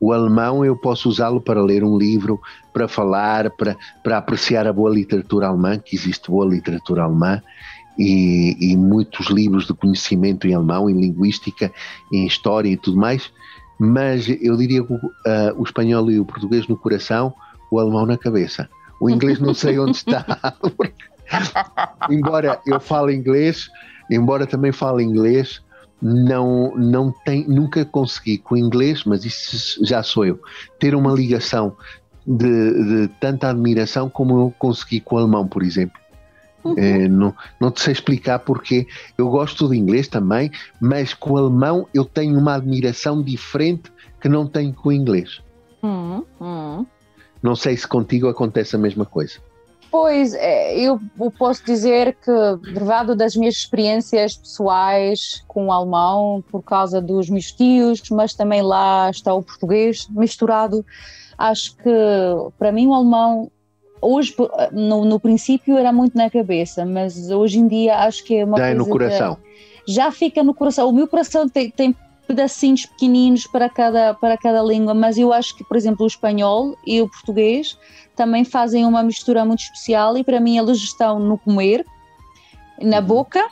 [0.00, 2.40] O alemão eu posso usá-lo para ler um livro,
[2.72, 7.42] para falar, para, para apreciar a boa literatura alemã, que existe boa literatura alemã,
[7.98, 11.72] e, e muitos livros de conhecimento em alemão, em linguística,
[12.12, 13.32] em história e tudo mais,
[13.78, 15.00] mas eu diria que uh,
[15.56, 17.34] o espanhol e o português no coração,
[17.70, 18.68] o alemão na cabeça.
[19.00, 20.24] O inglês não sei onde está,
[22.10, 23.68] embora eu fale inglês,
[24.10, 25.62] embora também fale inglês,
[26.00, 30.40] não, não tem, nunca consegui com o inglês, mas isso já sou eu,
[30.78, 31.76] ter uma ligação
[32.26, 36.00] de, de tanta admiração como eu consegui com o alemão, por exemplo.
[36.62, 36.74] Uhum.
[36.76, 41.36] É, não, não te sei explicar porque eu gosto de inglês também, mas com o
[41.38, 43.90] alemão eu tenho uma admiração diferente
[44.20, 45.40] que não tenho com o inglês.
[45.82, 46.86] Uhum.
[47.42, 49.38] Não sei se contigo acontece a mesma coisa.
[49.90, 51.00] Pois, é, eu
[51.36, 52.30] posso dizer que,
[52.72, 58.62] derivado das minhas experiências pessoais com o alemão, por causa dos meus tios, mas também
[58.62, 60.86] lá está o português misturado,
[61.36, 61.90] acho que
[62.56, 63.50] para mim o alemão,
[64.00, 64.32] hoje,
[64.70, 68.58] no, no princípio era muito na cabeça, mas hoje em dia acho que é uma
[68.58, 68.68] já coisa.
[68.68, 69.38] Já é no coração.
[69.88, 70.88] já fica no coração.
[70.88, 71.96] O meu coração tem, tem
[72.30, 76.78] pedacinhos pequeninos para cada, para cada língua, mas eu acho que, por exemplo, o espanhol
[76.86, 77.76] e o português
[78.14, 81.84] também fazem uma mistura muito especial e para mim eles estão no comer,
[82.80, 83.04] na uhum.
[83.04, 83.44] boca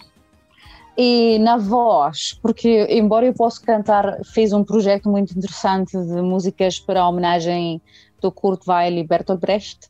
[0.96, 6.78] e na voz, porque embora eu possa cantar, fez um projeto muito interessante de músicas
[6.78, 7.82] para a homenagem
[8.20, 9.88] do Kurt Weill e Bertolt Brecht,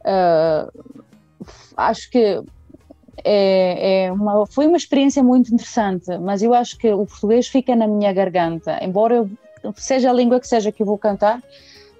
[0.00, 1.04] uh,
[1.76, 2.42] acho que
[3.24, 7.74] é, é uma, foi uma experiência muito interessante, mas eu acho que o português fica
[7.76, 9.30] na minha garganta, embora eu,
[9.76, 11.40] seja a língua que seja que eu vou cantar,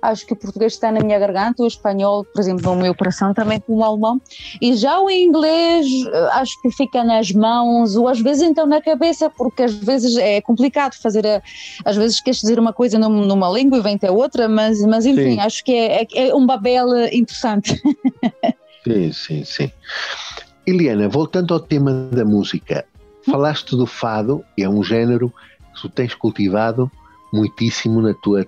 [0.02, 3.34] acho que o português está na minha garganta, o espanhol, por exemplo, no meu coração
[3.34, 4.20] também com o alemão,
[4.60, 5.86] e já o inglês
[6.32, 10.40] acho que fica nas mãos, ou às vezes então na cabeça, porque às vezes é
[10.40, 11.42] complicado fazer, a,
[11.84, 15.34] às vezes queres dizer uma coisa numa língua e vem até outra, mas, mas enfim,
[15.34, 15.40] sim.
[15.40, 17.80] acho que é, é, é um babel interessante.
[18.84, 19.70] sim, sim, sim.
[20.66, 22.84] Eliana, voltando ao tema da música,
[23.24, 25.32] falaste do fado, é um género
[25.74, 26.90] que tu tens cultivado
[27.32, 28.46] muitíssimo na tua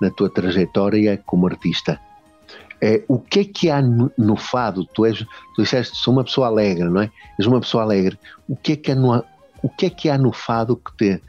[0.00, 2.00] na tua trajetória como artista.
[2.80, 4.84] É, o que é que há no, no, fado?
[4.84, 5.18] Tu, és,
[5.54, 7.10] tu disseste, sou uma pessoa alegre, não é?
[7.38, 8.18] És uma pessoa alegre.
[8.48, 9.24] O que é que há no,
[9.62, 11.22] o que é que há no fado que te,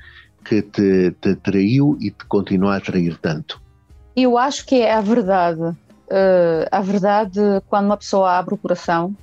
[0.44, 3.62] que te, te atraiu e te continua a atrair tanto?
[4.16, 5.62] Eu acho que é a verdade.
[5.62, 9.16] Uh, a verdade, quando uma pessoa abre o coração,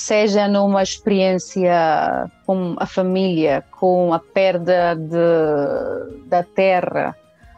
[0.00, 7.14] seja numa experiência com a família, com a perda de, da terra,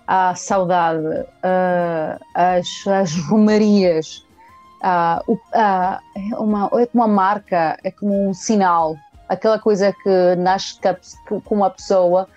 [0.06, 4.26] a saudade, uh, as, as romarias,
[4.82, 8.96] uh, uh, uma, é como uma marca, é como um sinal,
[9.28, 10.78] aquela coisa que nasce
[11.44, 12.28] com uma pessoa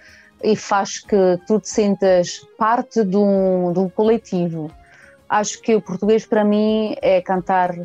[0.43, 4.69] e faz que tu te sintas parte de um, de um coletivo.
[5.27, 7.75] Acho que o português para mim é cantar,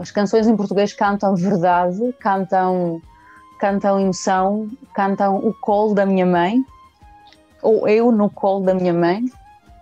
[0.00, 3.00] as canções em português cantam verdade, cantam,
[3.58, 6.64] cantam emoção, cantam o colo da minha mãe,
[7.62, 9.24] ou eu no colo da minha mãe.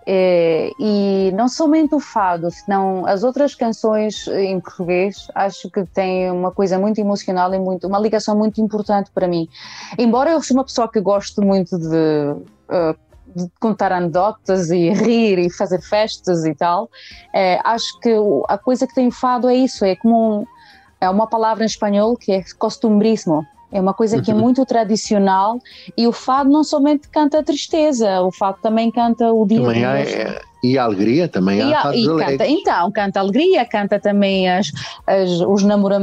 [0.05, 6.29] É, e não somente o fado, senão as outras canções em português, acho que têm
[6.29, 9.47] uma coisa muito emocional e muito, uma ligação muito importante para mim.
[9.97, 12.35] Embora eu seja uma pessoa que goste muito de,
[12.67, 12.95] uh,
[13.59, 16.89] contar anedotas e rir e fazer festas e tal,
[17.33, 18.13] é, acho que
[18.47, 20.45] a coisa que tem o fado é isso, é como um,
[20.99, 24.39] é uma palavra em espanhol que é costumbrismo, é uma coisa que é uhum.
[24.39, 25.59] muito tradicional
[25.97, 29.83] e o fado não somente canta a tristeza, o fado também canta o dia também
[29.83, 33.99] há, é, e a alegria também e, há e canta, então canta a alegria canta
[33.99, 34.71] também as,
[35.07, 35.97] as os, namora,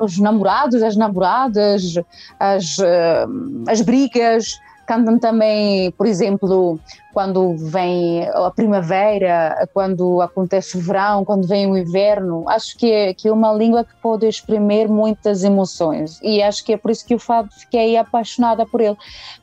[0.00, 1.94] os namorados as namoradas
[2.38, 6.78] as, uh, as brigas cantam também, por exemplo,
[7.12, 12.48] quando vem a primavera, quando acontece o verão, quando vem o inverno.
[12.48, 16.72] Acho que é, que é uma língua que pode exprimir muitas emoções e acho que
[16.72, 17.20] é por isso que eu
[17.50, 18.96] fiquei apaixonada por ele.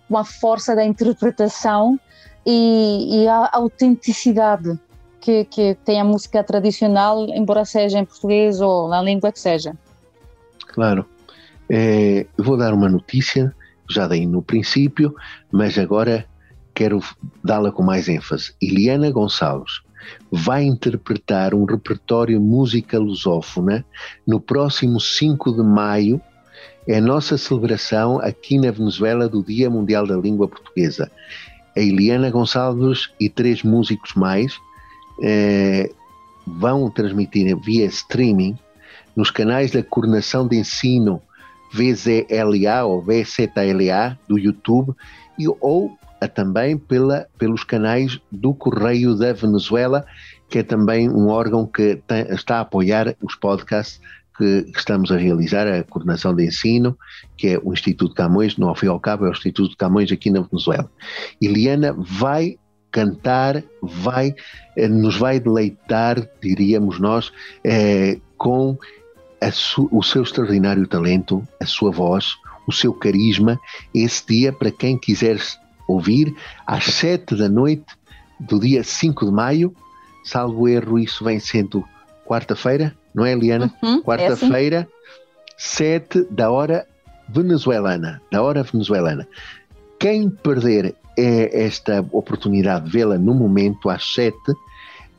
[0.09, 1.99] Uma força da interpretação
[2.45, 4.77] e, e a autenticidade
[5.19, 9.75] que, que tem a música tradicional, embora seja em português ou na língua que seja.
[10.67, 11.05] Claro.
[11.69, 13.55] É, vou dar uma notícia
[13.93, 15.15] já dei no princípio,
[15.51, 16.25] mas agora
[16.73, 16.99] quero
[17.43, 18.53] dá-la com mais ênfase.
[18.61, 19.81] Eliana Gonçalves
[20.31, 23.85] vai interpretar um repertório música lusófona
[24.25, 26.21] no próximo 5 de maio.
[26.87, 31.11] É a nossa celebração aqui na Venezuela do Dia Mundial da Língua Portuguesa.
[31.77, 34.57] A Gonçalves e três músicos mais
[35.21, 35.89] eh,
[36.45, 38.57] vão transmitir via streaming
[39.15, 41.21] nos canais da Coordenação de Ensino
[41.71, 44.93] VZLA ou VZLA do YouTube
[45.39, 50.05] e, ou a, também pela, pelos canais do Correio da Venezuela,
[50.49, 53.99] que é também um órgão que tem, está a apoiar os podcasts
[54.37, 56.97] que, que, estamos a realizar, a coordenação de ensino,
[57.37, 60.11] que é o Instituto Camões, no ao fim e ao cabo é o Instituto Camões
[60.11, 60.89] aqui na Venezuela.
[61.41, 62.57] Eliana vai
[62.91, 64.35] cantar, vai,
[64.75, 67.31] eh, nos vai deleitar, diríamos nós,
[67.63, 68.77] eh, com
[69.49, 72.35] su, o seu extraordinário talento, a sua voz,
[72.67, 73.59] o seu carisma,
[73.95, 75.41] esse dia, para quem quiser
[75.87, 76.35] ouvir,
[76.67, 77.85] às sete da noite
[78.39, 79.75] do dia 5 de maio,
[80.23, 81.83] salvo erro, isso vem sendo
[82.25, 83.73] quarta-feira, não é, Eliana?
[83.81, 84.89] Uhum, é quarta-feira, é assim.
[85.57, 86.87] sete da hora
[87.27, 89.27] venezuelana, da hora venezuelana.
[89.99, 94.53] Quem perder é esta oportunidade de vê-la no momento às sete,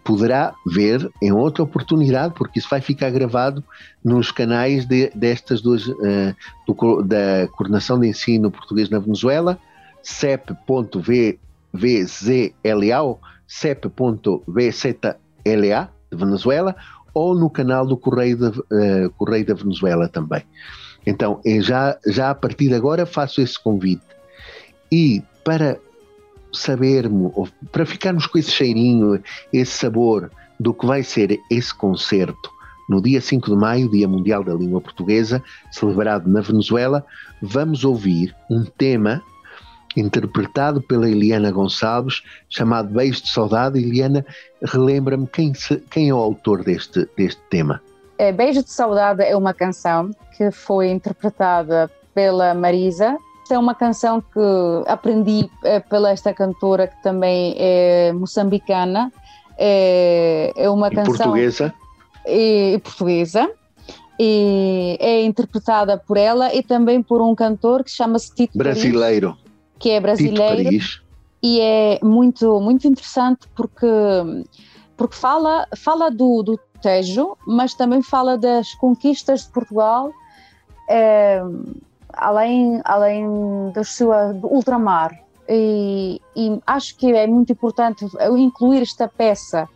[0.04, 3.62] poderá ver em outra oportunidade, porque isso vai ficar gravado
[4.04, 6.34] nos canais de, destas duas, uh,
[6.66, 9.58] do, da Coordenação de Ensino Português na Venezuela,
[10.02, 11.38] cep.vzla,
[13.46, 15.02] cep.vzla
[16.10, 16.76] de Venezuela,
[17.14, 20.42] ou no canal do Correio da, uh, Correio da Venezuela também.
[21.06, 24.02] Então, já, já a partir de agora faço esse convite.
[24.90, 25.78] E para
[26.52, 32.50] sabermos, para ficarmos com esse cheirinho, esse sabor do que vai ser esse concerto
[32.88, 37.04] no dia 5 de maio, Dia Mundial da Língua Portuguesa, celebrado na Venezuela,
[37.40, 39.22] vamos ouvir um tema
[39.96, 43.78] interpretado pela Eliana Gonçalves, chamado Beijo de Saudade.
[43.78, 44.24] Eliana,
[44.62, 45.52] relembra-me quem,
[45.90, 47.80] quem é o autor deste, deste tema.
[48.18, 53.16] É, Beijo de Saudade é uma canção que foi interpretada pela Marisa.
[53.50, 54.40] É uma canção que
[54.86, 59.12] aprendi é, pela esta cantora que também é moçambicana.
[59.58, 61.74] É, é uma e canção portuguesa.
[62.26, 63.50] E, e portuguesa
[64.18, 69.42] e é interpretada por ela e também por um cantor que chama-se Tito brasileiro Paris,
[69.78, 70.70] que é brasileiro
[71.42, 73.86] e é muito muito interessante porque
[74.96, 80.12] porque fala fala do, do Tejo mas também fala das conquistas de Portugal
[80.88, 81.42] é,
[82.12, 85.18] além além da sua ultramar.
[85.48, 88.06] E, e acho que é muito importante
[88.38, 89.68] incluir esta peça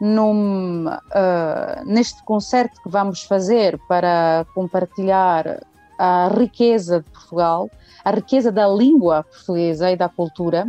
[0.00, 5.60] num, uh, neste concerto que vamos fazer para compartilhar
[5.98, 7.70] a riqueza de Portugal,
[8.02, 10.64] a riqueza da língua portuguesa e da cultura,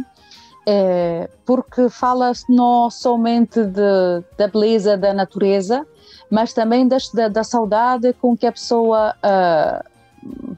[0.68, 5.88] é, porque fala não somente de, da beleza da natureza,
[6.30, 6.98] mas também da,
[7.30, 10.56] da saudade com que a pessoa uh,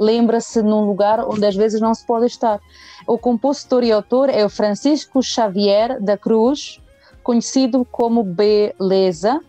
[0.00, 2.58] lembra-se num lugar onde às vezes não se pode estar.
[3.06, 6.80] O compositor e autor é o Francisco Xavier da Cruz,
[7.22, 9.40] conhecido como Beleza,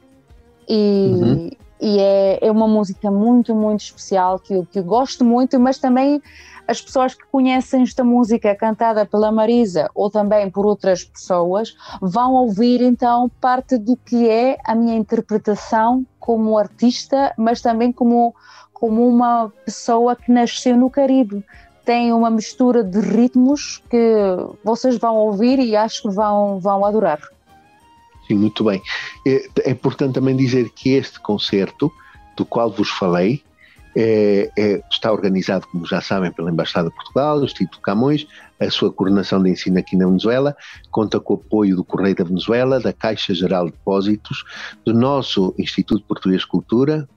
[0.67, 1.49] e, uhum.
[1.79, 5.77] e é, é uma música muito, muito especial que eu, que eu gosto muito, mas
[5.77, 6.21] também
[6.67, 12.33] as pessoas que conhecem esta música cantada pela Marisa ou também por outras pessoas vão
[12.33, 18.33] ouvir então parte do que é a minha interpretação como artista, mas também como,
[18.81, 21.45] como uma pessoa que nasceu no Caribe.
[21.85, 24.15] Tem uma mistura de ritmos que
[24.63, 27.19] vocês vão ouvir e acho que vão, vão adorar.
[28.27, 28.81] Sim, muito bem.
[29.27, 31.91] É, é importante também dizer que este concerto,
[32.35, 33.43] do qual vos falei,
[33.95, 38.25] é, é, está organizado, como já sabem, pela Embaixada de Portugal, o Instituto Camões,
[38.59, 40.55] a sua coordenação de ensino aqui na Venezuela,
[40.89, 44.43] conta com o apoio do Correio da Venezuela, da Caixa Geral de Depósitos,
[44.83, 47.07] do nosso Instituto Português de Cultura,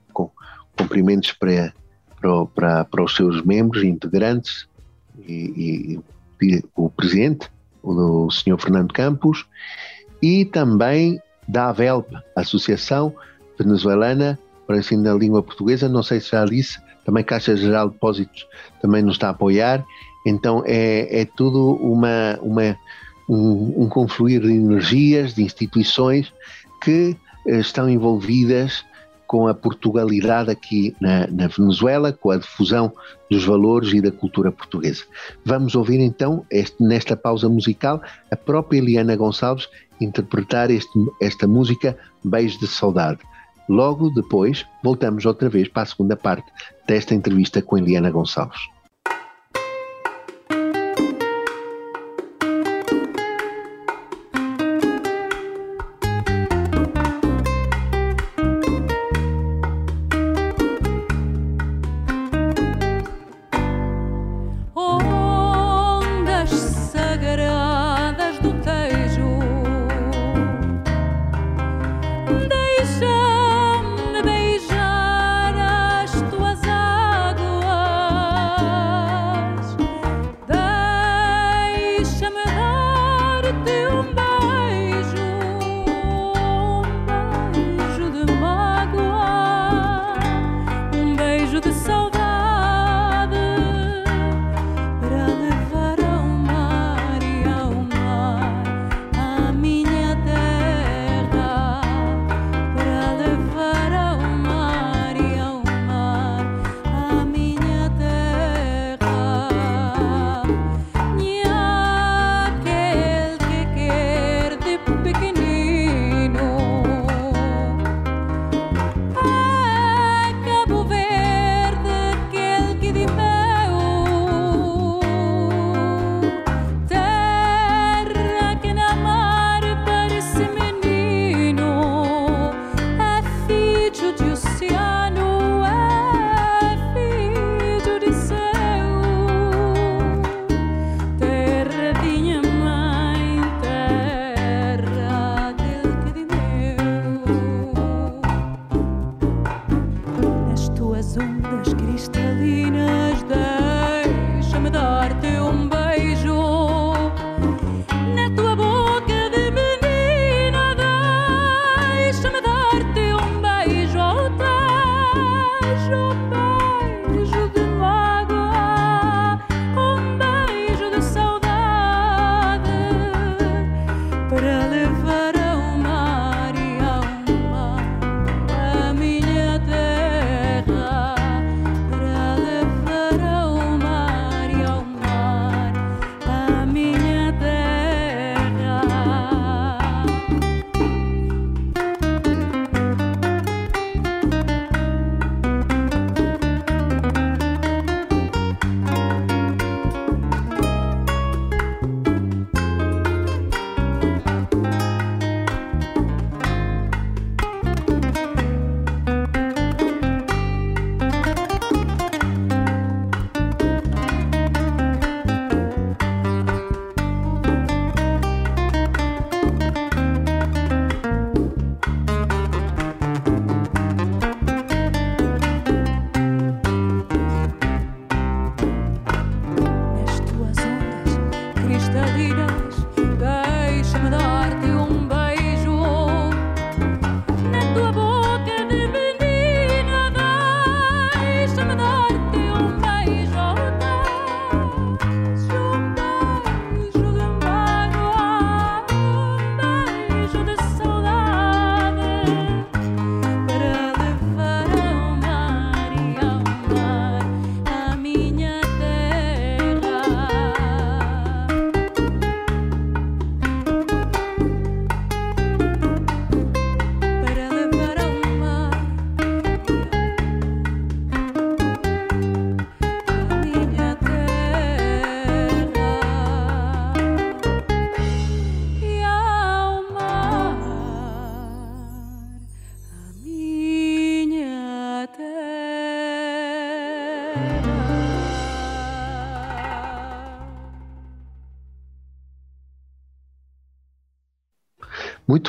[0.77, 1.73] cumprimentos para,
[2.19, 4.67] para, para, para os seus membros e integrantes,
[5.27, 5.99] e,
[6.41, 7.49] e, o presidente,
[7.81, 8.59] o, Sr.
[8.59, 9.45] Fernando Campos,
[10.21, 13.13] e também da AVELP, Associação
[13.57, 17.93] Venezuelana para Ensino da Língua Portuguesa, não sei se já disse, também Caixa Geral de
[17.93, 18.47] Depósitos
[18.81, 19.85] também nos está a apoiar,
[20.25, 22.77] então é, é tudo uma, uma,
[23.29, 26.33] um, um confluir de energias, de instituições
[26.81, 27.15] que
[27.47, 28.83] eh, estão envolvidas
[29.27, 32.91] com a Portugalidade aqui na, na, Venezuela, com a difusão
[33.29, 35.03] dos valores e da cultura portuguesa.
[35.43, 39.67] Vamos ouvir então, este, nesta pausa musical, a própria Eliana Gonçalves
[39.99, 43.19] interpretar este, esta música Beijo de Saudade.
[43.67, 46.51] Logo depois, voltamos outra vez para a segunda parte
[46.87, 48.74] desta entrevista com Eliana Gonçalves.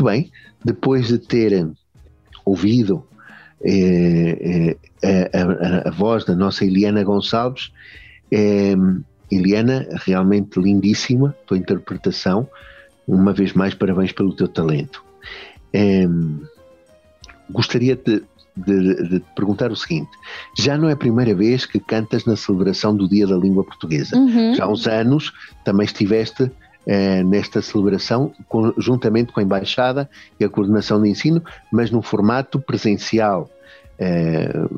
[0.07, 0.31] Bem,
[0.65, 1.73] depois de terem
[2.45, 3.05] ouvido
[3.65, 7.73] eh, eh, a, a, a, voz da nossa Eliana Gonçalves,
[8.31, 8.75] eh,
[9.31, 12.49] Eliana, realmente lindíssima tua interpretação.
[13.07, 15.05] Uma vez mais, parabéns pelo teu talento.
[15.73, 16.09] Eh,
[17.51, 18.23] gostaria de,
[18.57, 20.11] de, de, te perguntar o seguinte:
[20.57, 24.17] já não é a primeira vez que cantas na celebração do Dia da Língua Portuguesa.
[24.17, 24.55] Uhum.
[24.55, 25.33] Já há uns anos
[25.65, 26.51] também estiveste
[26.87, 28.33] eh, nesta celebração,
[28.79, 30.09] juntamente com a Embaixada
[30.39, 33.51] e a Coordenação de Ensino, mas num formato presencial.
[33.99, 34.69] Eh,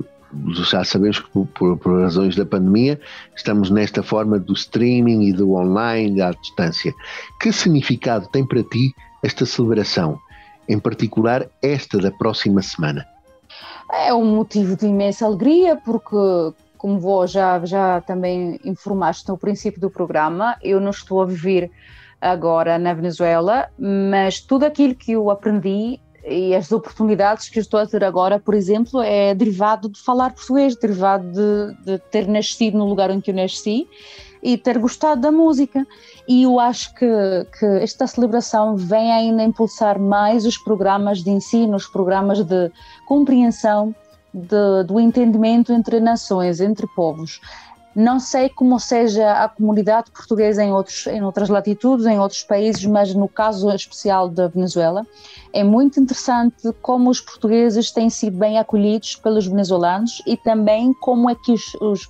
[0.70, 3.00] já sabemos que por, por, razões da pandemia
[3.34, 6.92] estamos nesta forma do streaming e do online à distância.
[7.40, 10.18] Que significado tem para ti esta celebração,
[10.68, 13.06] em particular esta da próxima semana?
[13.90, 16.16] É um motivo de imensa alegria, porque
[16.78, 21.70] como vou já, já também informaste no princípio do programa, eu não estou a viver
[22.20, 27.86] agora na Venezuela, mas tudo aquilo que eu aprendi e as oportunidades que estou a
[27.86, 32.86] ter agora, por exemplo, é derivado de falar português, derivado de, de ter nascido no
[32.86, 33.88] lugar em que eu nasci
[34.42, 35.86] e ter gostado da música.
[36.28, 37.06] E eu acho que,
[37.58, 42.70] que esta celebração vem ainda impulsar mais os programas de ensino, os programas de
[43.06, 43.94] compreensão
[44.32, 47.40] de, do entendimento entre nações, entre povos.
[47.94, 52.84] Não sei como seja a comunidade portuguesa em, outros, em outras latitudes, em outros países,
[52.84, 55.04] mas no caso especial da Venezuela,
[55.52, 61.28] é muito interessante como os portugueses têm sido bem acolhidos pelos venezuelanos e também como
[61.28, 62.08] é que os, os,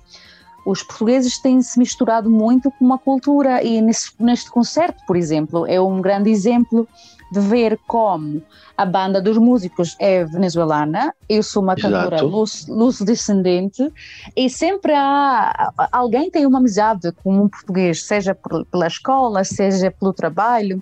[0.63, 3.63] os portugueses têm se misturado muito com a cultura.
[3.63, 6.87] E nesse, neste concerto, por exemplo, é um grande exemplo
[7.31, 8.41] de ver como
[8.77, 13.91] a banda dos músicos é venezuelana, eu sou uma cantora luso-descendente,
[14.35, 18.35] e sempre há, alguém tem uma amizade com um português, seja
[18.71, 20.81] pela escola, seja pelo trabalho,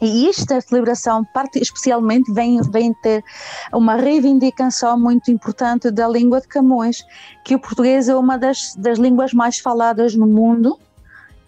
[0.00, 3.24] e esta celebração, parte, especialmente, vem, vem ter
[3.72, 7.02] uma reivindicação muito importante da língua de Camões,
[7.44, 10.78] que o português é uma das, das línguas mais faladas no mundo,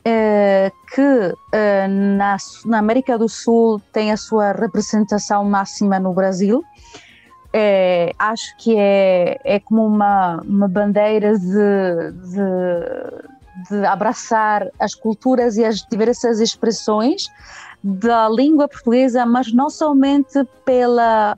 [0.09, 6.65] é, que é, na, na, América do Sul tem a sua representação máxima no Brasil.
[7.53, 15.59] É, acho que é, é como uma, uma bandeira de, de, de abraçar as culturas
[15.59, 17.29] e as diversas expressões
[17.83, 21.37] da língua portuguesa, mas não somente pela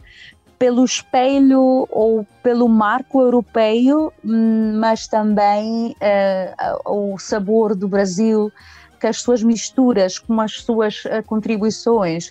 [0.60, 8.52] pelo espelho ou pelo marco europeu, hum, mas também uh, o sabor do Brasil,
[9.00, 12.28] com as suas misturas, com as suas uh, contribuições.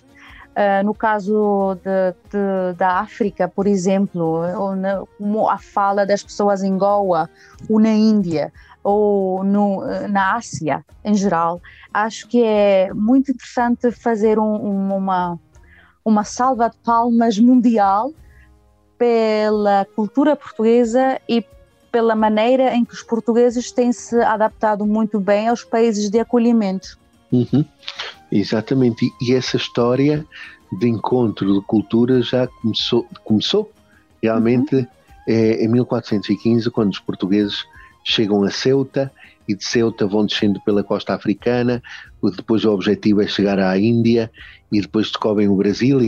[0.50, 4.42] Uh, no caso de, de, da África, por exemplo,
[4.76, 7.28] na, como a fala das pessoas em Goa
[7.68, 8.52] ou na Índia,
[8.82, 11.60] ou no, na Ásia em geral,
[11.92, 15.38] acho que é muito interessante fazer um, uma,
[16.10, 18.12] uma salva de palmas mundial
[18.98, 21.44] pela cultura portuguesa e
[21.90, 26.98] pela maneira em que os portugueses têm se adaptado muito bem aos países de acolhimento.
[27.32, 27.64] Uhum.
[28.30, 30.24] Exatamente, e essa história
[30.78, 33.72] de encontro de cultura já começou, começou
[34.22, 34.86] realmente uhum.
[35.26, 37.64] é, em 1415, quando os portugueses
[38.04, 39.12] chegam a Ceuta
[39.48, 41.82] e de Ceuta vão descendo pela costa africana,
[42.36, 44.30] depois o objetivo é chegar à Índia
[44.70, 45.98] e depois descobrem o Brasil,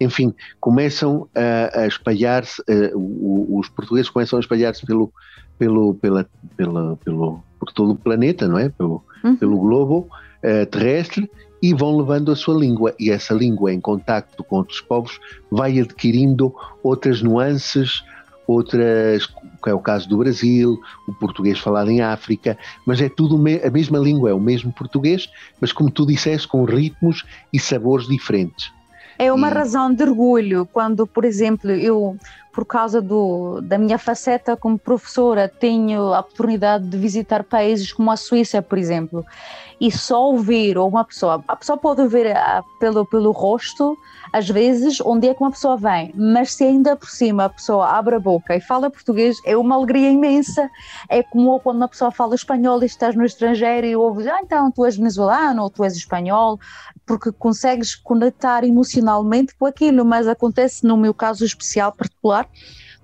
[0.00, 2.62] enfim, começam a, a espalhar-se,
[2.94, 5.12] os portugueses começam a espalhar-se pelo,
[5.58, 6.26] pelo, pela,
[6.56, 8.68] pela, pelo, por todo o planeta, não é?
[8.68, 9.36] Pelo, uhum.
[9.36, 10.08] pelo globo
[10.44, 11.28] uh, terrestre
[11.62, 15.18] e vão levando a sua língua e essa língua em contacto com outros povos
[15.50, 18.04] vai adquirindo outras nuances,
[18.46, 23.36] outras, que é o caso do Brasil, o português falado em África, mas é tudo
[23.36, 25.28] a mesma língua, é o mesmo português,
[25.60, 28.72] mas como tu disseste, com ritmos e sabores diferentes.
[29.18, 29.52] É uma e...
[29.52, 32.16] razão de orgulho quando, por exemplo, eu,
[32.52, 38.10] por causa do, da minha faceta como professora, tenho a oportunidade de visitar países como
[38.10, 39.24] a Suíça, por exemplo,
[39.80, 43.96] e só ouvir uma pessoa, a pessoa pode a, ah, pelo, pelo rosto,
[44.34, 47.86] às vezes, onde é que uma pessoa vem, mas se ainda por cima a pessoa
[47.86, 50.68] abre a boca e fala português, é uma alegria imensa.
[51.08, 54.72] É como quando uma pessoa fala espanhol e estás no estrangeiro e ouves, ah, então
[54.72, 56.58] tu és venezuelano ou tu és espanhol,
[57.06, 62.48] porque consegues conectar emocionalmente com aquilo, mas acontece no meu caso especial particular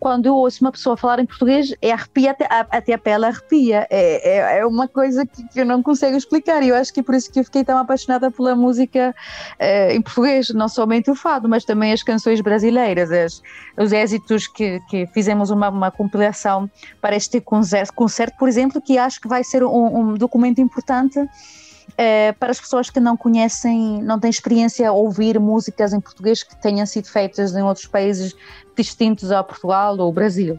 [0.01, 3.87] quando eu ouço uma pessoa falar em português, é arrepia até, até a pele arrepia.
[3.91, 6.63] É, é, é uma coisa que, que, eu não consigo explicar.
[6.63, 9.15] E eu acho que é por isso que eu fiquei tão apaixonada pela música
[9.59, 13.43] eh, em português, não somente o fado, mas também as canções brasileiras, as,
[13.79, 18.97] os êxitos que, que fizemos uma, uma compilação para este concerto, concerto, por exemplo, que
[18.97, 21.21] acho que vai ser um, um documento importante
[22.03, 26.43] é, para as pessoas que não conhecem, não têm experiência a ouvir músicas em português
[26.43, 28.35] que tenham sido feitas em outros países
[28.75, 30.59] distintos a Portugal ou Brasil.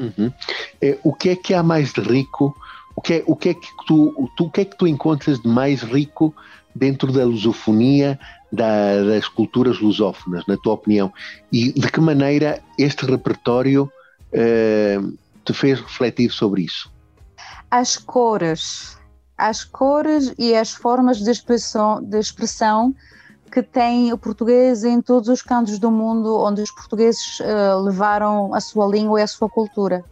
[0.00, 0.32] Uhum.
[0.80, 2.56] É, o que é que há mais de rico?
[2.96, 5.40] O que é, o que é que tu, tu, o que é que tu encontras
[5.40, 6.34] de mais rico
[6.74, 8.18] dentro da lusofonia,
[8.50, 11.12] da, das culturas lusófonas, na tua opinião?
[11.52, 13.88] E de que maneira este repertório
[14.32, 14.98] eh,
[15.44, 16.90] te fez refletir sobre isso?
[17.70, 18.98] As cores,
[19.42, 22.94] as cores e as formas de expressão, de expressão
[23.50, 28.54] que tem o português em todos os cantos do mundo onde os portugueses uh, levaram
[28.54, 30.04] a sua língua e a sua cultura.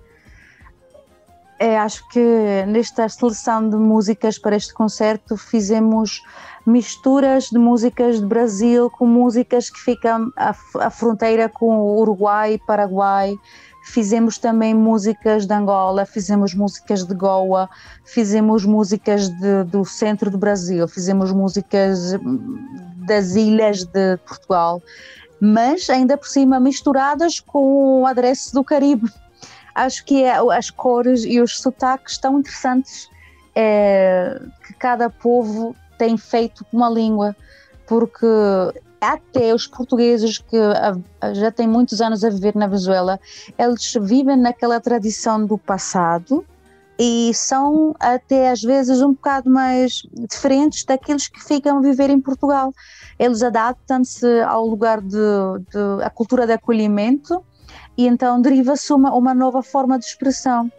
[1.61, 6.23] É, acho que nesta seleção de músicas para este concerto fizemos
[6.67, 12.59] misturas de músicas de Brasil com músicas que ficam à, à fronteira com o Uruguai
[12.67, 13.39] Paraguai,
[13.83, 17.69] Fizemos também músicas de Angola, fizemos músicas de Goa,
[18.05, 22.15] fizemos músicas de, do centro do Brasil, fizemos músicas
[23.07, 24.83] das ilhas de Portugal,
[25.41, 29.11] mas ainda por cima misturadas com o adereço do Caribe.
[29.75, 33.09] Acho que é, as cores e os sotaques tão interessantes
[33.55, 37.35] é, que cada povo tem feito com uma língua,
[37.87, 38.27] porque
[39.01, 40.57] até os portugueses que
[41.35, 43.19] já têm muitos anos a viver na Venezuela,
[43.59, 46.45] eles vivem naquela tradição do passado
[46.99, 52.21] e são até às vezes um bocado mais diferentes daqueles que ficam a viver em
[52.21, 52.75] Portugal.
[53.19, 57.43] Eles adaptam-se ao lugar de, de a cultura de acolhimento
[57.97, 60.71] e então deriva-se uma, uma nova forma de expressão.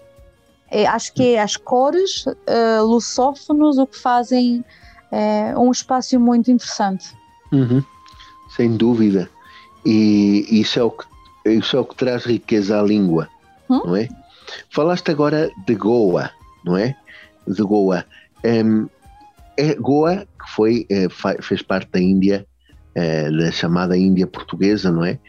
[0.70, 4.64] É, acho que é as cores uh, lusófonos o que fazem
[5.12, 7.18] é, um espaço muito interessante.
[7.52, 7.84] Uhum
[8.56, 9.30] sem dúvida.
[9.86, 11.06] E isso é o que,
[11.46, 13.28] isso é o que traz riqueza à língua,
[13.70, 13.82] hum?
[13.86, 14.08] não é?
[14.70, 16.30] Falaste agora de Goa,
[16.64, 16.96] não é?
[17.48, 18.06] De Goa.
[18.44, 18.88] Um,
[19.58, 21.08] é Goa, que foi, é,
[21.42, 22.46] fez parte da Índia,
[22.94, 25.20] é, da chamada Índia portuguesa, não é?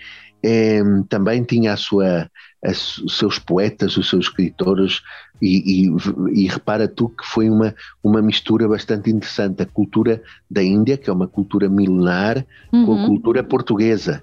[0.43, 2.29] É também tinha a sua,
[2.63, 5.01] os seus poetas, os seus escritores,
[5.41, 9.61] e, e, e, repara tu que foi uma, uma mistura bastante interessante.
[9.61, 12.87] A cultura da Índia, que é uma cultura milenar, uhum.
[12.87, 13.07] com a uhum.
[13.09, 14.23] cultura portuguesa.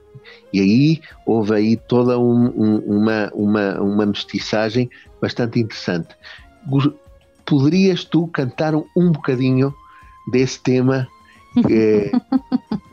[0.53, 4.89] E aí houve aí toda um, um, uma, uma, uma mestiçagem
[5.21, 6.15] bastante interessante.
[7.45, 9.73] Poderias tu cantar um, um bocadinho
[10.31, 11.07] desse tema
[11.69, 12.11] é,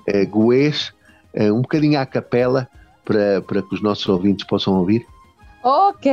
[0.23, 0.93] é, goês,
[1.33, 2.69] é, um bocadinho à capela,
[3.07, 5.07] para, para que os nossos ouvintes possam ouvir?
[5.63, 6.13] Ok,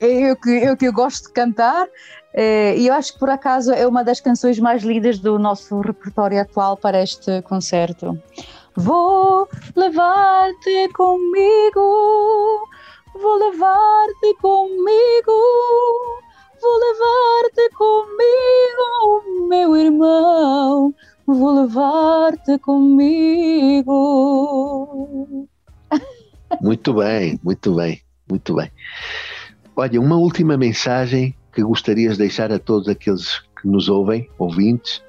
[0.00, 1.86] eu que eu, eu gosto de cantar
[2.32, 5.80] eh, e eu acho que por acaso é uma das canções mais lindas do nosso
[5.80, 8.18] repertório atual para este concerto.
[8.74, 12.66] Vou levar-te comigo,
[13.14, 15.32] vou levar-te comigo,
[16.60, 20.92] vou levar-te comigo, meu irmão,
[21.24, 23.94] vou levar-te comigo.
[26.60, 28.00] Muito bem, muito bem.
[28.28, 28.70] Muito bem.
[29.76, 35.02] Olha, uma última mensagem que gostarias de deixar a todos aqueles que nos ouvem, ouvintes,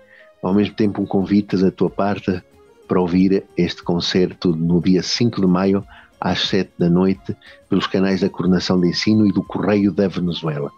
[0.44, 2.42] ao mesmo tempo um convite da tua parte
[2.88, 5.84] para ouvir este concerto no dia 5 de maio,
[6.20, 7.36] às 7 da noite,
[7.70, 10.72] pelos canais da Coordenação de Ensino e do Correio da Venezuela.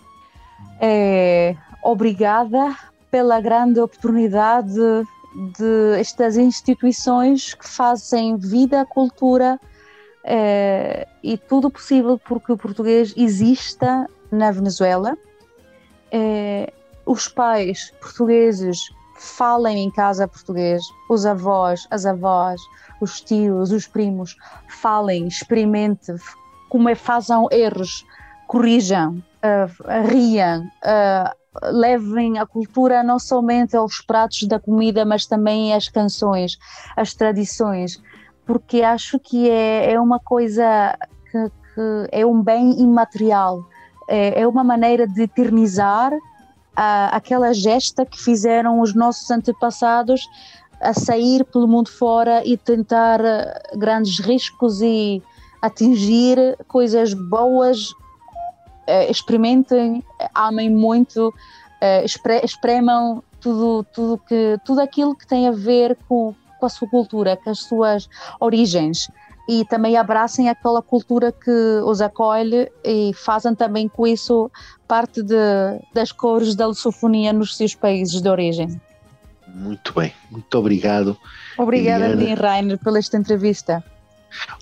[0.80, 2.76] É, obrigada
[3.12, 9.60] pela grande oportunidade de estas instituições que fazem vida, cultura
[10.28, 15.17] uh, e tudo possível porque o português exista na Venezuela.
[16.13, 16.71] Uh,
[17.05, 18.80] os pais portugueses
[19.15, 22.61] falem em casa português, os avós, as avós,
[23.01, 24.36] os tios, os primos,
[24.67, 26.15] falem, experimentem,
[26.69, 28.05] como é, façam erros,
[28.47, 35.73] corrijam, uh, riam, uh, levem a cultura não somente aos pratos da comida, mas também
[35.73, 36.57] às canções,
[36.95, 38.01] às tradições
[38.47, 40.97] porque acho que é, é uma coisa
[41.29, 43.63] que, que é um bem imaterial,
[44.07, 46.13] é, é uma maneira de eternizar
[46.73, 50.21] a, aquela gesta que fizeram os nossos antepassados
[50.79, 55.23] a sair pelo mundo fora e tentar eh, grandes riscos e
[55.59, 56.37] atingir
[56.67, 57.89] coisas boas,
[58.85, 60.03] eh, experimentem,
[60.35, 61.33] amem muito,
[62.43, 67.38] espremam tudo, tudo, que, tudo aquilo que tem a ver com, com a sua cultura,
[67.38, 69.10] com as suas origens.
[69.49, 74.51] e também abracem aquela cultura que os acolhe e fazem também com isso
[74.86, 75.36] parte de,
[75.93, 78.82] das cores da lusofonia nos seus países de origem.
[79.47, 81.18] Muito bem, muito obrigado.
[81.58, 83.84] Obrigada, Lin Rainer, pela esta entrevista.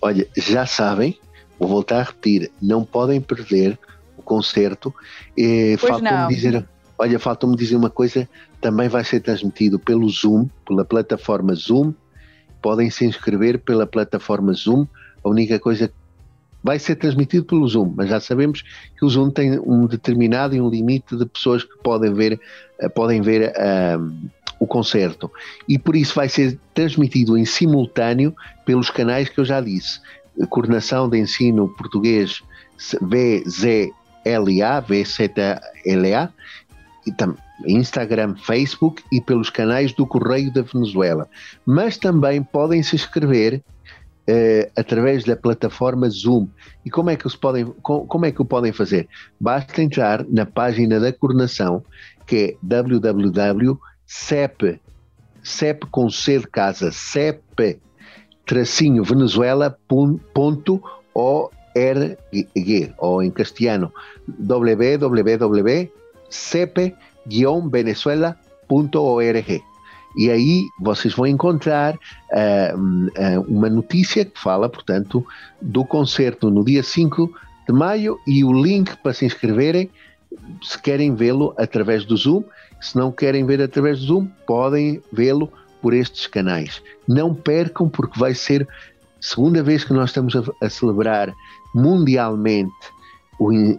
[0.01, 1.19] Olha, já sabem,
[1.59, 3.77] vou voltar a repetir, não podem perder
[4.17, 4.93] o concerto.
[5.37, 6.65] Eh, falta-me dizer,
[6.97, 8.29] olha, falta-me dizer uma coisa,
[8.61, 11.93] também vai ser transmitido pelo Zoom, pela plataforma Zoom.
[12.61, 14.87] Podem se inscrever pela plataforma Zoom.
[15.23, 15.91] A única coisa
[16.63, 18.63] vai ser transmitido pelo Zoom, mas já sabemos
[18.97, 22.39] que o Zoom tem um determinado e um limite de pessoas que podem ver,
[22.79, 24.29] eh, podem ver uh,
[24.59, 25.31] o concerto.
[25.69, 28.35] E por isso vai ser transmitido em simultâneo
[28.65, 29.99] pelos canais que eu já disse.
[30.49, 32.41] Coordenação de Ensino Português
[32.99, 36.33] VZLA, VZLA,
[37.05, 41.27] e também Instagram, Facebook e pelos canais do Correio da Venezuela.
[41.65, 43.63] Mas também podem se inscrever
[44.27, 46.47] Uh, através da plataforma Zoom.
[46.83, 49.07] E como é que os podem, com, como é que o podem fazer?
[49.39, 51.83] Basta entrar na página da coordenação,
[52.25, 54.79] que é www CEP,
[55.91, 57.79] com C de casa, CEP,
[58.45, 60.81] tracinho venezuela.org,
[62.97, 63.91] ou em castelhano,
[67.25, 69.63] www.cep-venezuela.org.
[70.17, 75.25] E aí vocês vão encontrar uh, uma notícia que fala, portanto,
[75.61, 77.29] do concerto no dia 5
[77.67, 79.89] de maio e o link para se inscreverem
[80.61, 82.45] se querem vê-lo através do Zoom
[82.85, 85.51] se não querem ver através do Zoom, podem vê-lo
[85.81, 86.81] por estes canais.
[87.07, 88.67] Não percam, porque vai ser
[89.19, 91.33] segunda vez que nós estamos a, a celebrar
[91.73, 92.71] mundialmente
[93.39, 93.75] o, uh,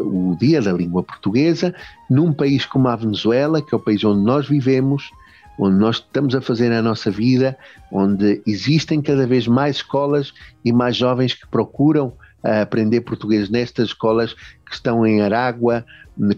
[0.00, 1.74] uh, o, Dia da Língua Portuguesa
[2.10, 5.10] num país como a Venezuela, que é o país onde nós vivemos,
[5.58, 7.56] onde nós estamos a fazer a nossa vida,
[7.90, 10.32] onde existem cada vez mais escolas
[10.64, 15.84] e mais jovens que procuram uh, aprender português nestas escolas que estão em Aragua,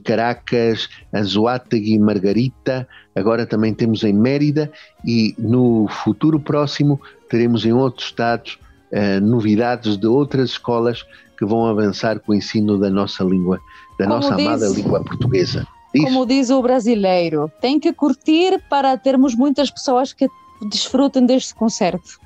[0.05, 4.71] Caracas, Anzoátegui e Margarita, agora também temos em Mérida
[5.05, 8.59] e no futuro próximo teremos em outros estados
[8.93, 11.05] uh, novidades de outras escolas
[11.37, 13.61] que vão avançar com o ensino da nossa língua,
[13.99, 15.67] da Como nossa diz, amada língua portuguesa.
[15.95, 16.05] Diz.
[16.05, 20.29] Como diz o brasileiro, tem que curtir para termos muitas pessoas que
[20.71, 22.19] desfrutem deste concerto.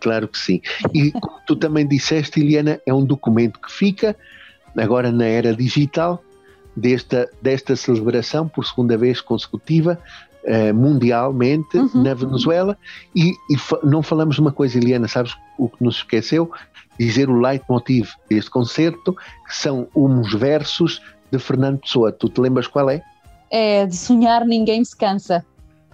[0.00, 0.60] Claro que sim.
[0.92, 4.16] E como tu também disseste, Eliana, é um documento que fica
[4.76, 6.22] agora na era digital
[6.76, 9.98] desta, desta celebração por segunda vez consecutiva
[10.44, 12.02] uh, mundialmente uhum.
[12.02, 12.76] na Venezuela
[13.14, 16.50] e, e fa não falamos de uma coisa, Eliana, sabes o que nos esqueceu?
[16.98, 22.12] Dizer o leitmotiv deste concerto, que são uns versos de Fernando Pessoa.
[22.12, 23.02] Tu te lembras qual é?
[23.50, 25.44] É, de sonhar ninguém se cansa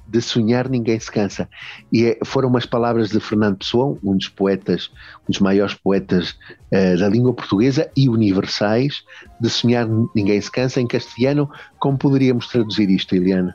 [0.09, 1.49] de sonhar ninguém se cansa.
[1.93, 4.91] E é, foram umas palavras de Fernando Pessoa, um dos poetas,
[5.29, 6.31] um dos maiores poetas
[6.73, 9.03] uh, da língua portuguesa e universais,
[9.39, 11.49] de sonhar ninguém se cansa em castelhano.
[11.79, 13.55] Como poderíamos traduzir isto, Eliana?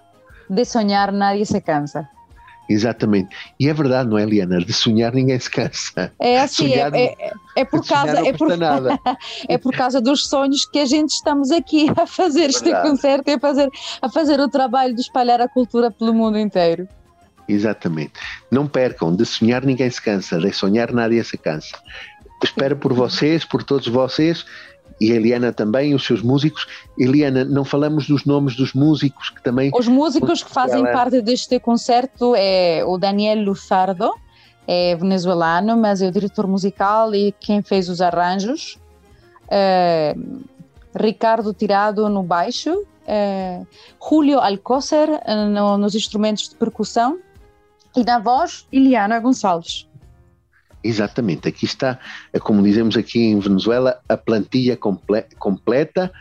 [0.50, 2.08] De sonhar nadie se cansa.
[2.70, 3.36] Exatamente.
[3.59, 4.59] E é verdade, não é, Eliana?
[4.59, 6.11] De sonhar ninguém se cansa.
[6.20, 8.47] É assim, é, é, é, por causa, é, por,
[9.49, 12.89] é por causa dos sonhos que a gente estamos aqui a fazer este verdade.
[12.89, 13.70] concerto e a fazer,
[14.01, 16.88] a fazer o trabalho de espalhar a cultura pelo mundo inteiro.
[17.47, 18.14] Exatamente.
[18.49, 21.78] Não percam, de sonhar ninguém se cansa, de sonhar nadie se cansa.
[22.41, 24.45] Espero por vocês, por todos vocês,
[25.04, 26.66] e a Eliana também, os seus músicos.
[26.97, 29.70] Eliana, não falamos dos nomes dos músicos que também.
[29.74, 30.93] Os músicos que fazem ela...
[30.93, 34.14] parte deste concerto é o Daniel Luzardo,
[34.66, 38.80] é venezuelano, mas é o diretor musical e quem fez os arranjos.
[39.49, 40.16] É,
[40.95, 43.62] Ricardo Tirado no baixo, é,
[44.10, 45.10] Julio Alcócer
[45.51, 47.20] no, nos instrumentos de percussão
[47.93, 49.86] e na voz, Eliana Gonçalves.
[50.84, 51.98] Exatamente, aqui está,
[52.34, 56.12] é como dizemos aqui em Venezuela, a plantilha comple completa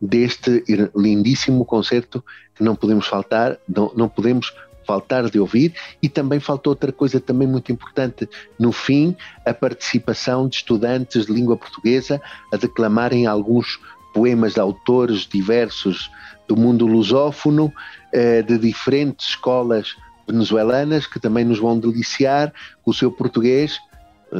[0.00, 0.64] deste
[0.94, 4.52] lindíssimo concerto que não podemos faltar, não, não podemos
[4.86, 5.74] faltar de ouvir.
[6.02, 11.32] E também faltou outra coisa também muito importante no fim a participação de estudantes de
[11.32, 12.20] língua portuguesa
[12.52, 13.80] a declamarem alguns
[14.12, 16.10] poemas de autores diversos
[16.46, 17.72] do mundo lusófono
[18.12, 19.96] eh, de diferentes escolas
[20.26, 22.52] venezuelanas que também nos vão deliciar
[22.82, 23.78] com o seu português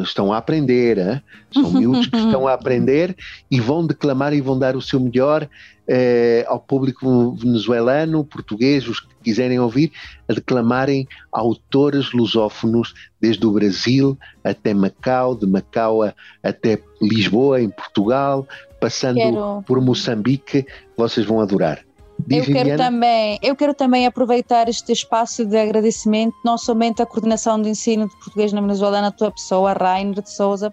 [0.03, 1.23] estão a aprender, hein?
[1.53, 3.17] são miúdos que estão a aprender
[3.51, 5.49] e vão declamar e vão dar o seu melhor
[5.87, 9.93] eh, ao público venezuelano, português, os que quiserem ouvir,
[10.29, 16.01] a declamarem autores lusófonos desde o Brasil até Macau, de Macau
[16.43, 18.47] até Lisboa, em Portugal,
[18.81, 19.63] passando Quero...
[19.67, 20.67] por Moçambique,
[20.97, 21.85] vocês vão adorar.
[22.31, 27.61] Eu quero, também, eu quero também aproveitar este espaço de agradecimento, não somente à coordenação
[27.61, 30.73] de ensino de português na Venezuela, na tua pessoa, Rainer de Souza,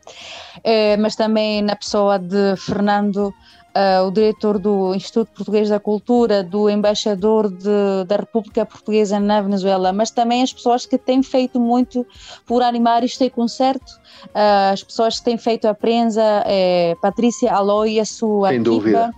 [0.63, 3.33] eh, mas também na pessoa de Fernando
[3.75, 9.41] uh, o diretor do Instituto Português da Cultura, do embaixador de, da República Portuguesa na
[9.41, 12.05] Venezuela, mas também as pessoas que têm feito muito
[12.45, 13.91] por animar este concerto,
[14.27, 18.57] uh, as pessoas que têm feito a prensa, é, Patrícia Aloy e a sua Sem
[18.57, 18.71] equipa.
[18.75, 19.13] Dúvida.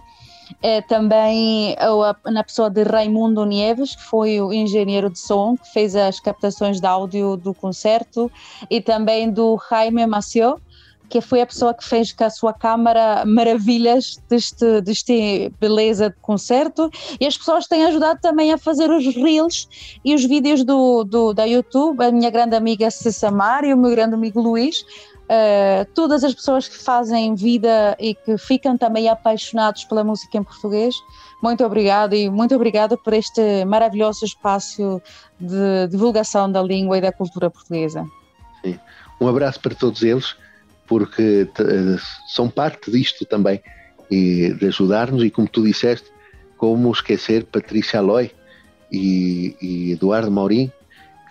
[0.62, 1.76] É, também
[2.26, 6.80] na pessoa de Raimundo Nieves, que foi o engenheiro de som, que fez as captações
[6.80, 8.32] de áudio do concerto,
[8.70, 10.62] e também do Jaime Maciot,
[11.12, 16.16] que foi a pessoa que fez com a sua câmara maravilhas deste, deste beleza de
[16.22, 16.90] concerto.
[17.20, 19.68] E as pessoas têm ajudado também a fazer os reels
[20.06, 23.30] e os vídeos do, do da YouTube, a minha grande amiga Cessa
[23.64, 24.86] e o meu grande amigo Luís,
[25.30, 30.44] Uh, todas as pessoas que fazem vida e que ficam também apaixonados pela música em
[30.44, 30.94] português,
[31.42, 35.02] muito obrigado e muito obrigada por este maravilhoso espaço
[35.40, 38.06] de divulgação da língua e da cultura portuguesa.
[38.62, 38.78] Sim.
[39.22, 40.36] Um abraço para todos eles
[40.86, 41.48] porque
[42.28, 43.62] são parte disto também
[44.12, 45.24] e de ajudar-nos.
[45.24, 46.12] E como tu disseste,
[46.58, 48.30] como esquecer Patrícia Aloy
[48.92, 50.70] e, e Eduardo Maurim,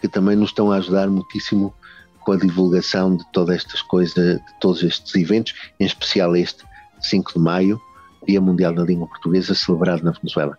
[0.01, 1.75] que também nos estão a ajudar muitíssimo
[2.21, 6.65] com a divulgação de todas estas coisas, de todos estes eventos, em especial este
[7.01, 7.81] 5 de maio,
[8.27, 10.57] Dia Mundial da Língua Portuguesa, celebrado na Venezuela.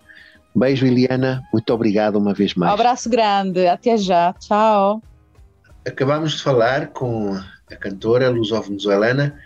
[0.55, 1.43] Um beijo, Eliana.
[1.53, 2.71] Muito obrigado uma vez mais.
[2.71, 3.67] Um abraço grande.
[3.67, 4.33] Até já.
[4.33, 5.01] Tchau.
[5.85, 7.35] Acabamos de falar com
[7.71, 9.39] a cantora luso-venezuelana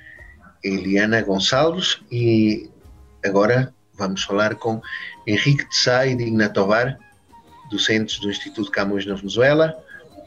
[0.63, 2.69] Eliana Gonçalves e
[3.23, 4.81] agora vamos falar com
[5.27, 6.97] Henrique de Sá e Digna Tovar,
[7.69, 9.77] docentes do Instituto Camões na Venezuela,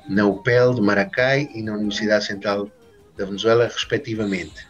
[0.09, 2.71] na UPEL de Maracai e na Universidade Central
[3.17, 4.67] da Venezuela, respectivamente.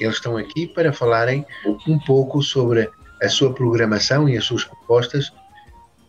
[0.00, 1.44] Eles estão aqui para falarem
[1.86, 2.90] um pouco sobre
[3.22, 5.32] a sua programação e as suas propostas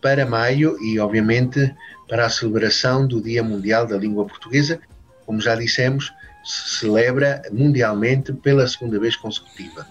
[0.00, 1.74] para maio e, obviamente,
[2.08, 4.80] para a celebração do Dia Mundial da Língua Portuguesa.
[5.24, 6.12] Como já dissemos,
[6.44, 9.86] se celebra mundialmente pela segunda vez consecutiva.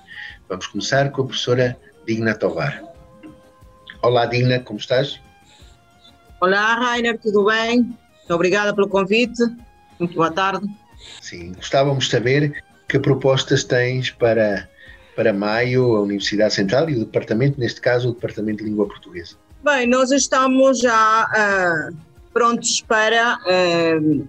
[0.47, 2.81] Vamos começar com a professora Digna Tovar.
[4.01, 5.19] Olá, Digna, como estás?
[6.39, 7.97] Olá, Rainer, tudo bem?
[8.29, 9.41] Obrigada pelo convite.
[9.99, 10.67] Muito boa tarde.
[11.21, 14.69] Sim, gostávamos de saber que propostas tens para,
[15.15, 19.35] para maio a Universidade Central e o Departamento, neste caso, o Departamento de Língua Portuguesa.
[19.63, 21.95] Bem, nós estamos já uh,
[22.33, 24.27] prontos para uh,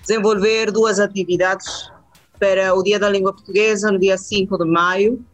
[0.00, 1.90] desenvolver duas atividades
[2.38, 5.24] para o Dia da Língua Portuguesa, no dia 5 de maio.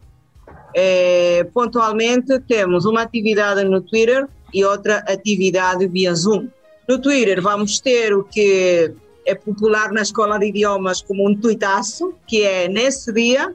[0.74, 6.48] É, pontualmente, temos uma atividade no Twitter e outra atividade via Zoom.
[6.88, 8.94] No Twitter, vamos ter o que
[9.26, 13.54] é popular na escola de idiomas como um tuitaço, que é nesse dia,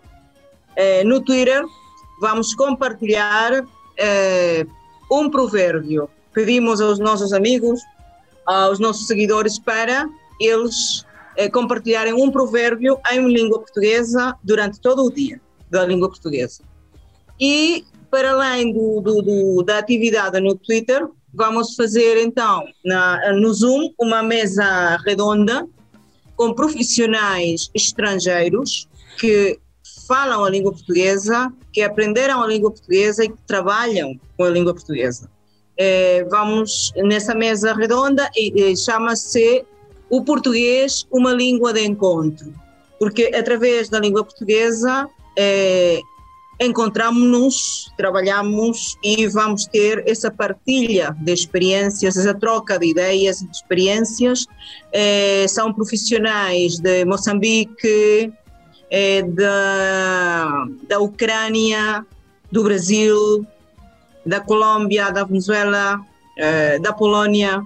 [0.76, 1.66] é, no Twitter,
[2.22, 3.66] vamos compartilhar
[3.98, 4.68] é,
[5.12, 6.08] um provérbio.
[6.32, 7.82] Pedimos aos nossos amigos,
[8.46, 10.08] aos nossos seguidores, para
[10.40, 11.04] eles
[11.36, 16.62] é, compartilharem um provérbio em língua portuguesa durante todo o dia da língua portuguesa.
[17.40, 23.54] E, para além do, do, do, da atividade no Twitter, vamos fazer então na, no
[23.54, 25.68] Zoom uma mesa redonda
[26.36, 28.88] com profissionais estrangeiros
[29.20, 29.60] que
[30.08, 34.74] falam a língua portuguesa, que aprenderam a língua portuguesa e que trabalham com a língua
[34.74, 35.30] portuguesa.
[35.78, 39.66] É, vamos nessa mesa redonda e, e chama-se
[40.10, 42.54] o português uma língua de encontro,
[43.00, 45.08] porque através da língua portuguesa
[45.38, 46.00] é,
[46.66, 53.56] encontramos-nos, trabalhamos e vamos ter essa partilha de experiências, essa troca de ideias e de
[53.56, 54.46] experiências.
[54.92, 58.32] É, são profissionais de Moçambique,
[58.90, 62.06] é, da, da Ucrânia,
[62.52, 63.46] do Brasil,
[64.26, 66.00] da Colômbia, da Venezuela,
[66.38, 67.64] é, da Polônia,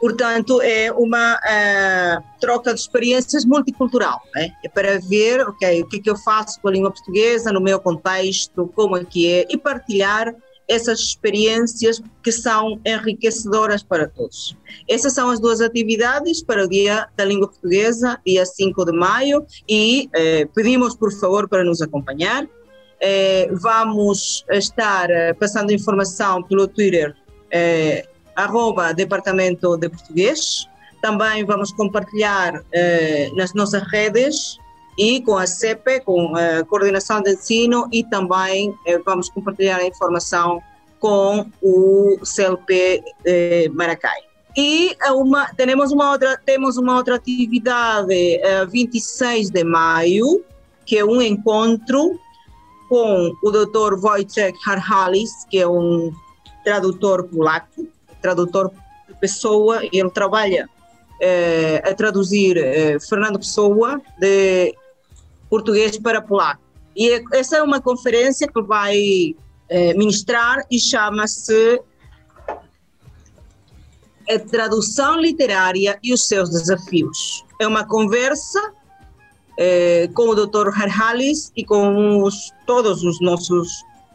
[0.00, 4.52] Portanto, é uma uh, troca de experiências multicultural, né?
[4.64, 7.60] é para ver okay, o que é que eu faço com a língua portuguesa no
[7.60, 10.34] meu contexto, como é que é, e partilhar
[10.68, 14.56] essas experiências que são enriquecedoras para todos.
[14.88, 19.44] Essas são as duas atividades para o Dia da Língua Portuguesa, dia 5 de maio,
[19.68, 22.48] e eh, pedimos, por favor, para nos acompanhar.
[23.00, 25.08] Eh, vamos estar
[25.38, 27.14] passando informação pelo Twitter
[28.36, 30.68] arroba Departamento de Português.
[31.00, 34.58] Também vamos compartilhar eh, nas nossas redes
[34.98, 39.86] e com a CEPE, com a Coordenação de Ensino, e também eh, vamos compartilhar a
[39.86, 40.62] informação
[41.00, 44.20] com o CLP eh, Maracai.
[44.56, 50.44] E uma, temos, uma outra, temos uma outra atividade, eh, 26 de maio,
[50.84, 52.18] que é um encontro
[52.88, 53.94] com o Dr.
[53.94, 56.12] Wojciech Harhalis, que é um
[56.62, 57.88] tradutor polaco,
[58.22, 58.70] tradutor
[59.20, 60.68] Pessoa, e ele trabalha
[61.20, 64.74] eh, a traduzir eh, Fernando Pessoa de
[65.50, 66.62] português para polaco.
[66.96, 69.34] E é, essa é uma conferência que vai
[69.68, 71.80] eh, ministrar e chama-se
[74.28, 77.44] a tradução literária e os seus desafios.
[77.58, 78.72] É uma conversa
[79.58, 80.68] eh, com o Dr.
[80.68, 83.68] Harhalis e com os, todos os nossos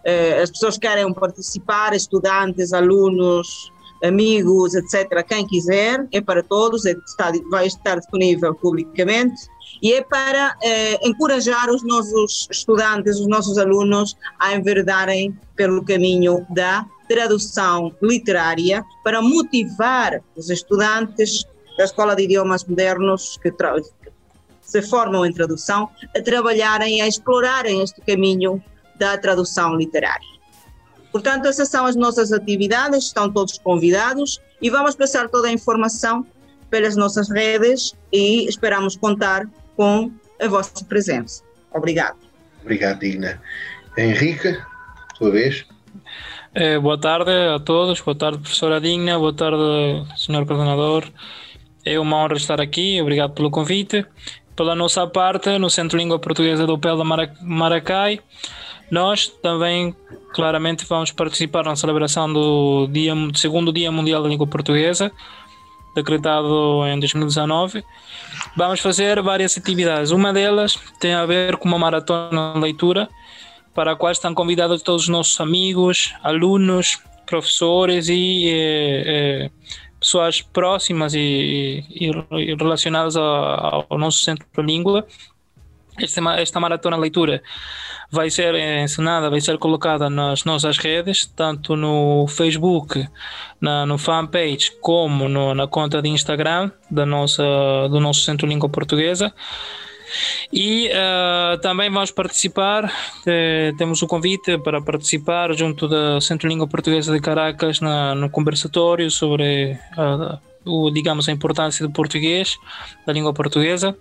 [0.04, 3.72] eh, as pessoas que querem participar, estudantes, alunos,
[4.04, 5.24] amigos, etc.
[5.28, 9.48] Quem quiser, é para todos, é, está, vai estar disponível publicamente
[9.82, 16.46] e é para eh, encorajar os nossos estudantes, os nossos alunos a enverdarem pelo caminho
[16.50, 21.46] da tradução literária, para motivar os estudantes
[21.78, 23.54] da Escola de Idiomas Modernos que,
[24.62, 28.62] se formam em tradução a trabalharem, a explorarem este caminho
[29.00, 30.37] da tradução literária.
[31.18, 36.24] Portanto, essas são as nossas atividades, estão todos convidados e vamos passar toda a informação
[36.70, 41.44] pelas nossas redes e esperamos contar com a vossa presença.
[41.74, 42.18] Obrigado.
[42.62, 43.42] Obrigado, Digna.
[43.98, 44.60] Henrique,
[45.18, 45.66] tua vez.
[46.54, 51.04] Eh, boa tarde a todos, boa tarde, professora Digna, boa tarde, senhor coordenador.
[51.84, 54.06] É uma honra estar aqui, obrigado pelo convite.
[54.56, 57.04] Pela nossa parte, no Centro Língua Portuguesa do PEL da
[57.42, 58.20] Maracai,
[58.90, 59.96] nós também
[60.34, 65.12] claramente vamos participar na celebração do, dia, do segundo Dia Mundial da Língua Portuguesa,
[65.96, 67.84] decretado em 2019.
[68.56, 70.12] Vamos fazer várias atividades.
[70.12, 73.10] Uma delas tem a ver com uma maratona de leitura,
[73.74, 79.52] para a qual estão convidados todos os nossos amigos, alunos, professores e eh, eh,
[80.00, 85.06] pessoas próximas e, e, e relacionadas ao, ao, nosso centro de língua.
[86.00, 87.42] Esta, maratona leitura
[88.12, 93.08] vai ser ensinada, vai ser colocada nas nossas redes, tanto no Facebook,
[93.60, 97.44] na, no fanpage, como no, na conta de Instagram da nossa,
[97.90, 99.34] do nosso Centro Língua Portuguesa.
[100.52, 102.92] E uh, também vamos participar,
[103.26, 108.30] eh, temos o convite para participar junto da Centro Língua Portuguesa de Caracas na, no
[108.30, 112.56] conversatório sobre, uh, o, digamos, a importância do português,
[113.06, 113.98] da língua portuguesa.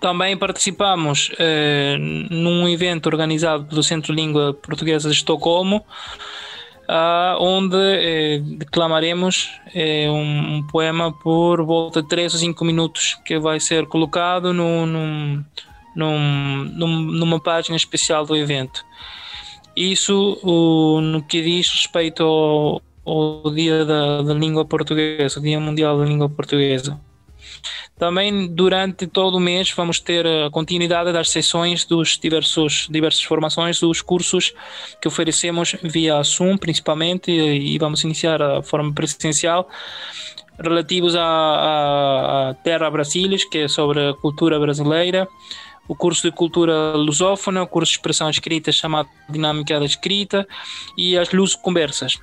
[0.00, 1.96] Também participamos eh,
[2.30, 5.84] num evento organizado pelo Centro Língua Portuguesa de Estocolmo,
[6.90, 13.18] uh, onde eh, declamaremos eh, um, um, poema por volta de 3 ou 5 minutos,
[13.24, 15.44] que vai ser colocado no, num,
[15.94, 18.84] num, numa página especial do evento.
[19.76, 25.98] Isso o, no que diz respeito ao, ao Dia da, da Língua Portuguesa, Dia Mundial
[25.98, 26.98] da Língua Portuguesa.
[28.00, 33.78] Também durante todo o mês vamos ter a continuidade das sessões dos diversos diversas formações
[33.78, 34.54] dos cursos
[35.02, 39.68] que oferecemos via Zoom principalmente e vamos iniciar a forma presencial
[40.58, 45.28] relativos à Terra Brasilis, que é sobre a cultura brasileira,
[45.86, 50.48] o curso de cultura lusófona, o curso de expressão escrita chamado Dinâmica da Escrita
[50.96, 52.18] e as Luz Conversas.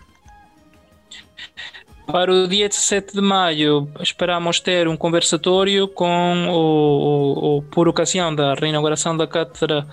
[2.08, 8.34] Para o dia 17 de maio, esperamos ter um conversatório com o, o, por ocasião
[8.34, 9.86] da reinauguração da Cátedra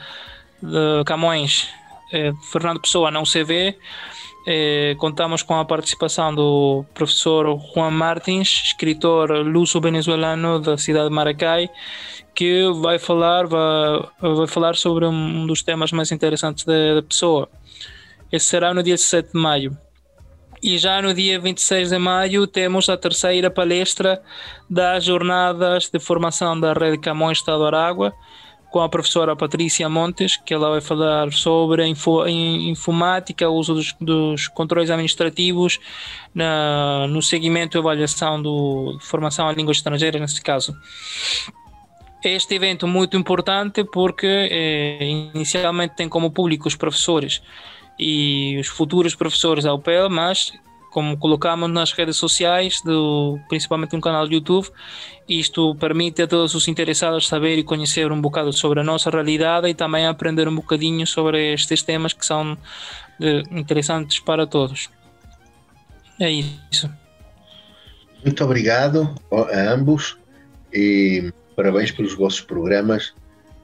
[0.62, 1.68] de Camões,
[2.12, 3.76] eh, Fernando Pessoa, na UCV.
[4.46, 11.68] Eh, contamos com a participação do professor Juan Martins, escritor luso-venezuelano da cidade de Maracay,
[12.32, 17.48] que vai falar, vai, vai falar sobre um dos temas mais interessantes da pessoa.
[18.30, 19.76] Esse será no dia 17 de maio.
[20.64, 24.22] E já no dia 26 de maio temos a terceira palestra
[24.68, 28.14] das jornadas de formação da Rede Camões Estado Aragua,
[28.70, 34.48] com a professora Patrícia Montes, que ela vai falar sobre info, informática, uso dos, dos
[34.48, 35.78] controles administrativos
[36.34, 40.74] na, no segmento de avaliação do, formação em línguas estrangeiras, neste caso.
[42.24, 47.42] Este evento é muito importante porque eh, inicialmente tem como público os professores
[47.98, 50.52] e os futuros professores da UPEL, mas
[50.94, 54.68] como colocamos nas redes sociais, do, principalmente no canal do YouTube,
[55.28, 59.66] isto permite a todos os interessados saber e conhecer um bocado sobre a nossa realidade
[59.68, 62.56] e também aprender um bocadinho sobre estes temas que são
[63.18, 64.88] de, interessantes para todos.
[66.20, 66.88] É isso.
[68.24, 70.16] Muito obrigado a ambos
[70.72, 73.12] e parabéns pelos vossos programas,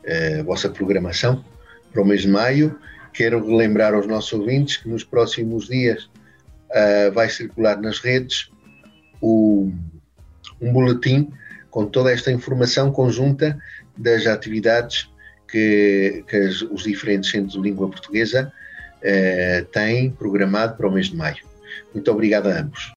[0.05, 1.45] a vossa programação
[1.93, 2.76] para o mês de maio
[3.20, 6.04] Quero relembrar aos nossos ouvintes que nos próximos dias
[6.70, 8.50] uh, vai circular nas redes
[9.20, 9.70] o,
[10.58, 11.30] um boletim
[11.70, 13.60] com toda esta informação conjunta
[13.94, 15.06] das atividades
[15.46, 18.50] que, que as, os diferentes centros de língua portuguesa
[19.02, 21.44] uh, têm programado para o mês de maio.
[21.92, 22.90] Muito obrigado a ambos.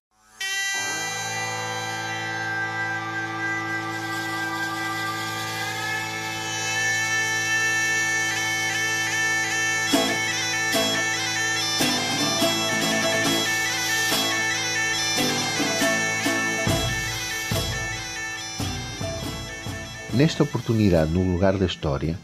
[20.16, 22.16] Nesta oportunidade, no lugar da história,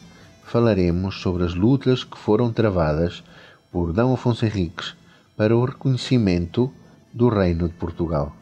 [0.45, 3.25] falaremos sobre as lutas que foram travadas
[3.73, 4.01] por D.
[4.01, 4.95] Afonso Henriques
[5.37, 6.73] para o reconhecimento
[7.13, 8.33] do Reino de Portugal.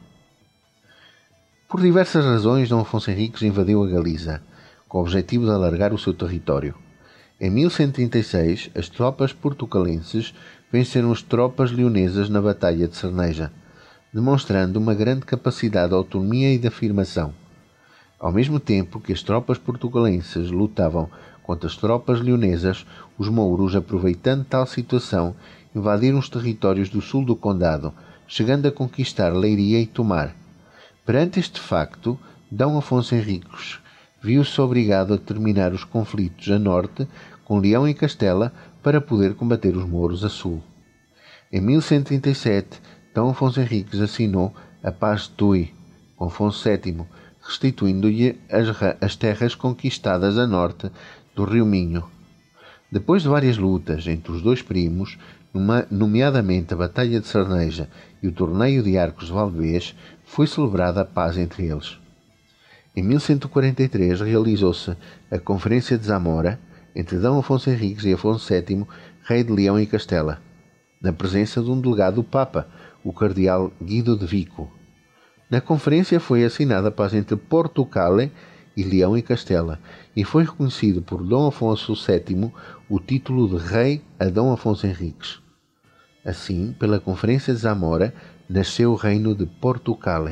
[1.66, 2.74] Por diversas razões, D.
[2.74, 4.42] Afonso Henriques invadiu a Galiza,
[4.86, 6.74] com o objetivo de alargar o seu território.
[7.40, 10.34] Em 1136, as tropas portucalenses
[10.70, 13.50] venceram as tropas leonesas na Batalha de Cerneja,
[14.12, 17.32] demonstrando uma grande capacidade de autonomia e de afirmação.
[18.18, 21.08] Ao mesmo tempo que as tropas portugalenses lutavam
[21.42, 22.84] contra as tropas leonesas,
[23.16, 25.34] os mouros, aproveitando tal situação,
[25.74, 27.92] invadiram os territórios do sul do condado,
[28.26, 30.34] chegando a conquistar Leiria e Tomar.
[31.06, 32.18] Perante este facto,
[32.50, 32.64] D.
[32.64, 33.78] Afonso Henriques
[34.20, 37.06] viu-se obrigado a terminar os conflitos a norte
[37.44, 38.52] com Leão e Castela
[38.82, 40.62] para poder combater os mouros a sul.
[41.52, 42.80] Em 1137,
[43.14, 43.20] D.
[43.20, 44.52] Afonso Henriques assinou
[44.82, 45.72] a Paz de Tui
[46.16, 47.06] com Afonso VII,
[47.48, 48.68] restituindo-lhe as,
[49.00, 50.90] as terras conquistadas a norte
[51.34, 52.04] do rio Minho.
[52.92, 55.18] Depois de várias lutas entre os dois primos,
[55.90, 57.88] nomeadamente a Batalha de Sarneja
[58.22, 59.96] e o Torneio de Arcos de Valdevez,
[60.26, 61.98] foi celebrada a paz entre eles.
[62.94, 64.94] Em 1143 realizou-se
[65.30, 66.60] a Conferência de Zamora
[66.94, 67.26] entre D.
[67.26, 68.86] Afonso Henriques e Afonso VII,
[69.24, 70.42] rei de Leão e Castela,
[71.00, 72.68] na presença de um delegado do Papa,
[73.02, 74.77] o cardeal Guido de Vico.
[75.50, 79.80] Na conferência foi assinada a paz entre Portugal e Leão e Castela
[80.14, 82.52] e foi reconhecido por Dom Afonso VII
[82.86, 85.40] o título de Rei a Dom Afonso Henriques.
[86.22, 88.12] Assim, pela Conferência de Zamora,
[88.46, 90.28] nasceu o Reino de Portugal.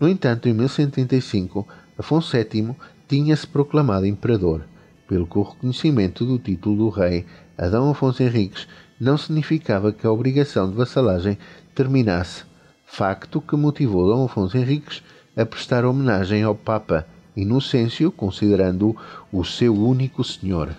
[0.00, 2.74] No entanto, em 1135, Afonso VII
[3.06, 4.64] tinha-se proclamado imperador,
[5.06, 7.24] pelo que o reconhecimento do título do rei
[7.56, 8.66] a Dom Afonso Henriques
[8.98, 11.38] não significava que a obrigação de vassalagem
[11.72, 12.50] terminasse
[12.94, 15.02] facto que motivou Dom Afonso Henriques
[15.34, 18.94] a prestar homenagem ao Papa Inocêncio, considerando-o
[19.32, 20.76] o seu único senhor.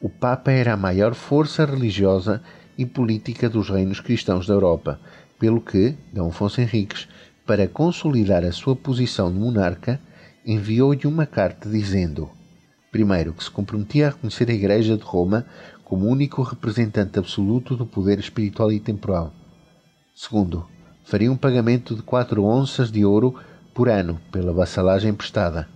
[0.00, 2.42] O Papa era a maior força religiosa
[2.76, 4.98] e política dos reinos cristãos da Europa,
[5.38, 7.06] pelo que Dom Afonso Henriques,
[7.46, 10.00] para consolidar a sua posição de monarca,
[10.44, 12.28] enviou-lhe uma carta dizendo,
[12.90, 15.46] primeiro, que se comprometia a reconhecer a Igreja de Roma
[15.84, 19.32] como único representante absoluto do poder espiritual e temporal,
[20.22, 20.66] Segundo,
[21.02, 23.36] faria um pagamento de quatro onças de ouro
[23.72, 25.66] por ano pela vassalagem prestada.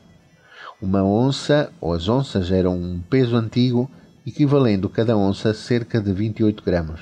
[0.82, 3.90] Uma onça, ou as onças eram um peso antigo,
[4.26, 7.00] equivalendo cada onça a cerca de 28 gramas.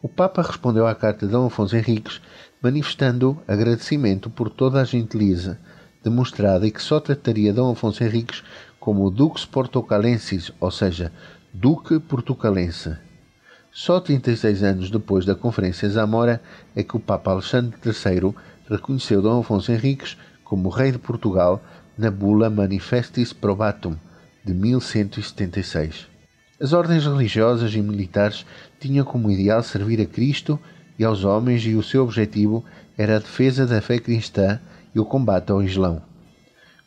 [0.00, 1.38] O Papa respondeu à carta de D.
[1.44, 2.20] Afonso Henriques,
[2.62, 5.58] manifestando agradecimento por toda a gentileza
[6.04, 7.60] demonstrada e que só trataria D.
[7.60, 8.44] Afonso Henriques
[8.78, 11.10] como Dux Portocalensis, ou seja,
[11.52, 13.09] Duque Portucalense.
[13.72, 16.42] Só 36 anos depois da Conferência Zamora
[16.74, 18.34] é que o Papa Alexandre III
[18.68, 21.62] reconheceu Dom Afonso Henriques como rei de Portugal
[21.96, 23.94] na bula Manifestis Probatum
[24.44, 26.08] de 1176.
[26.60, 28.44] As ordens religiosas e militares
[28.80, 30.58] tinham como ideal servir a Cristo
[30.98, 32.64] e aos homens e o seu objetivo
[32.98, 34.58] era a defesa da fé cristã
[34.92, 36.02] e o combate ao Islão.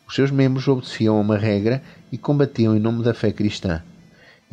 [0.06, 1.82] Os seus membros obedeciam a uma regra
[2.12, 3.82] e combatiam em nome da fé cristã.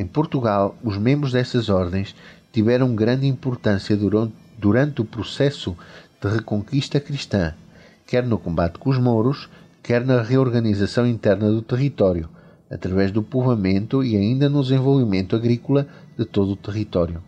[0.01, 2.15] Em Portugal, os membros dessas ordens
[2.51, 3.95] tiveram grande importância
[4.57, 5.77] durante o processo
[6.19, 7.53] de reconquista cristã,
[8.07, 9.47] quer no combate com os mouros,
[9.83, 12.27] quer na reorganização interna do território,
[12.67, 15.85] através do povoamento e ainda no desenvolvimento agrícola
[16.17, 17.21] de todo o território.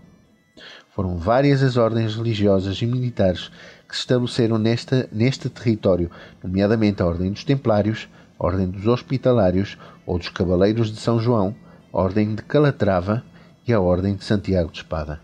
[0.96, 3.52] Foram várias as ordens religiosas e militares
[3.88, 6.10] que se estabeleceram nesta, neste território,
[6.44, 8.10] nomeadamente a Ordem dos Templários,
[8.40, 11.56] a Ordem dos Hospitalários ou dos Cavaleiros de São João,
[11.96, 13.24] Ordem de Calatrava
[13.68, 15.22] e a Ordem de Santiago de Espada.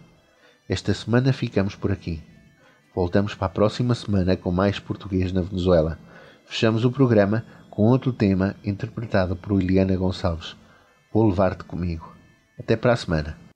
[0.70, 2.22] Esta semana ficamos por aqui.
[2.94, 5.98] Voltamos para a próxima semana com mais português na Venezuela.
[6.46, 10.56] Fechamos o programa com outro tema interpretado por Eliana Gonçalves.
[11.12, 12.16] Vou levar-te comigo.
[12.60, 13.49] Até para a semana.